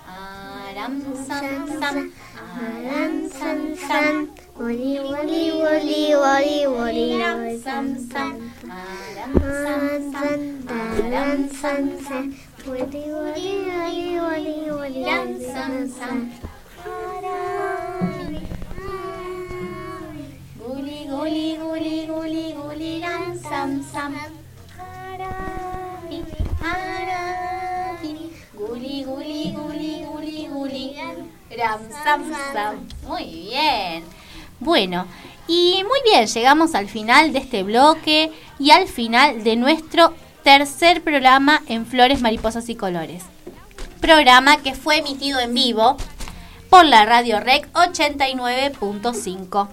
[0.06, 2.12] Aram, sam, sam.
[2.56, 4.28] Aram.
[4.56, 8.52] Woli woli woli woli woli Aram, sam, sam.
[10.70, 12.34] Aram san san.
[33.06, 34.04] Muy bien.
[34.60, 35.06] Bueno,
[35.46, 40.14] y muy bien, llegamos al final de este bloque y al final de nuestro
[40.44, 43.24] tercer programa en Flores, Mariposas y Colores.
[44.00, 45.96] Programa que fue emitido en vivo
[46.68, 49.68] por la Radio Rec 89.5.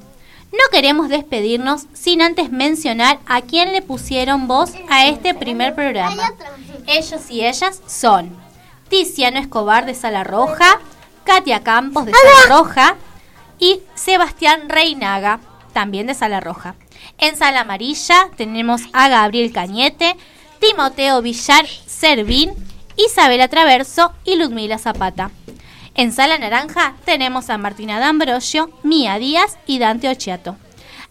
[0.53, 6.31] No queremos despedirnos sin antes mencionar a quién le pusieron voz a este primer programa.
[6.87, 8.33] Ellos y ellas son
[8.87, 10.79] Tiziano Escobar de Sala Roja,
[11.25, 12.95] Katia Campos de Sala Roja
[13.59, 15.41] y Sebastián Reinaga,
[15.73, 16.75] también de Sala Roja.
[17.17, 20.15] En Sala Amarilla tenemos a Gabriel Cañete,
[20.61, 22.53] Timoteo Villar Servín,
[22.95, 25.31] Isabela Traverso y Ludmila Zapata.
[25.95, 30.55] En Sala Naranja tenemos a Martina D'Ambrosio, Mía Díaz y Dante Ochiato.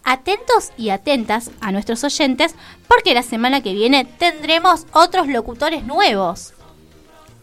[0.05, 2.55] Atentos y atentas a nuestros oyentes
[2.87, 6.53] porque la semana que viene tendremos otros locutores nuevos.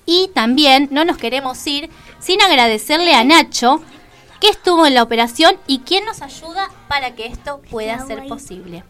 [0.06, 1.90] Y también no nos queremos ir
[2.20, 3.82] sin agradecerle a Nacho
[4.40, 8.82] que estuvo en la operación y quien nos ayuda para que esto pueda ser posible.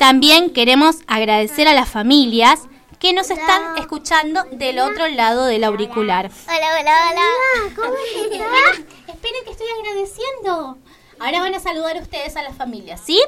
[0.00, 2.62] También queremos agradecer a las familias
[2.98, 6.30] que nos están escuchando del otro lado del auricular.
[6.46, 7.74] Hola, hola, hola.
[7.76, 10.78] ¿Cómo Esperen, esperen que estoy agradeciendo.
[11.18, 13.20] Ahora van a saludar ustedes a las familias, ¿sí?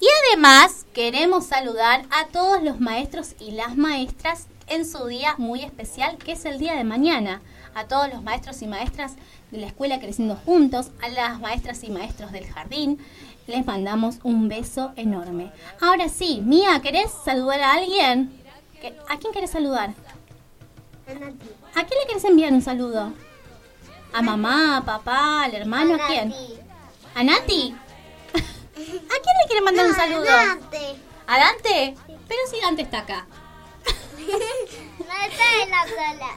[0.00, 5.62] Y además queremos saludar a todos los maestros y las maestras en su día muy
[5.62, 7.42] especial, que es el día de mañana.
[7.74, 9.12] A todos los maestros y maestras
[9.50, 12.98] de la escuela Creciendo Juntos, a las maestras y maestros del jardín,
[13.46, 15.52] les mandamos un beso enorme.
[15.80, 18.32] Ahora sí, Mía, ¿querés saludar a alguien?
[18.80, 19.90] ¿Qué- ¿A quién querés saludar?
[21.06, 23.12] ¿A quién le querés enviar un saludo?
[24.12, 25.94] ¿A mamá, a papá, al hermano?
[25.94, 26.34] ¿A quién?
[27.14, 27.72] ¿A Nati?
[28.34, 28.36] ¿A
[28.74, 30.24] quién le quiere mandar un saludo?
[30.24, 30.96] Dante.
[31.26, 31.94] ¿A Dante?
[32.06, 33.26] Pero si Dante está acá.
[35.10, 36.36] No está en la sala.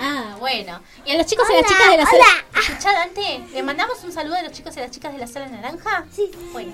[0.00, 0.80] Ah, bueno.
[1.04, 2.24] ¿Y a los chicos y las Hola, chicas de la sala?
[2.50, 2.60] hola.
[2.60, 5.48] Escuchá, Dante, ¿le mandamos un saludo a los chicos y las chicas de la sala
[5.48, 6.06] naranja?
[6.10, 6.72] Sí, Bueno.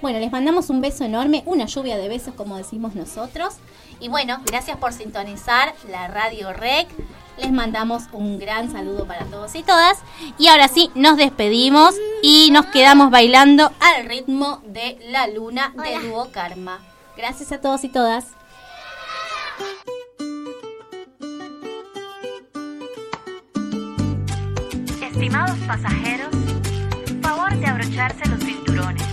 [0.00, 3.54] Bueno, les mandamos un beso enorme, una lluvia de besos como decimos nosotros.
[4.00, 6.86] Y bueno, gracias por sintonizar la Radio Rec.
[7.38, 9.98] Les mandamos un gran saludo para todos y todas.
[10.38, 16.06] Y ahora sí, nos despedimos y nos quedamos bailando al ritmo de la luna de
[16.06, 16.80] Dúo Karma.
[17.16, 18.26] Gracias a todos y todas.
[25.24, 26.28] Estimados pasajeros,
[27.22, 29.06] favor de abrocharse los cinturones,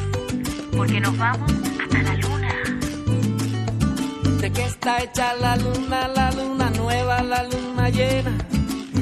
[0.76, 1.49] porque nos vamos
[1.82, 2.53] hasta la luna.
[4.41, 8.38] ¿De qué está hecha la luna, la luna nueva, la luna llena?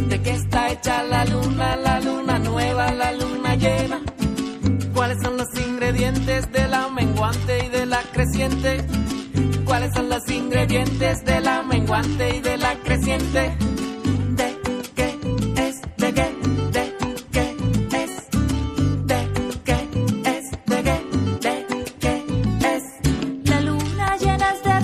[0.07, 4.01] ¿De qué está hecha la luna, la luna nueva, la luna llena?
[4.93, 8.85] ¿Cuáles son los ingredientes de la menguante y de la creciente?
[9.65, 13.57] ¿Cuáles son los ingredientes de la menguante y de la creciente?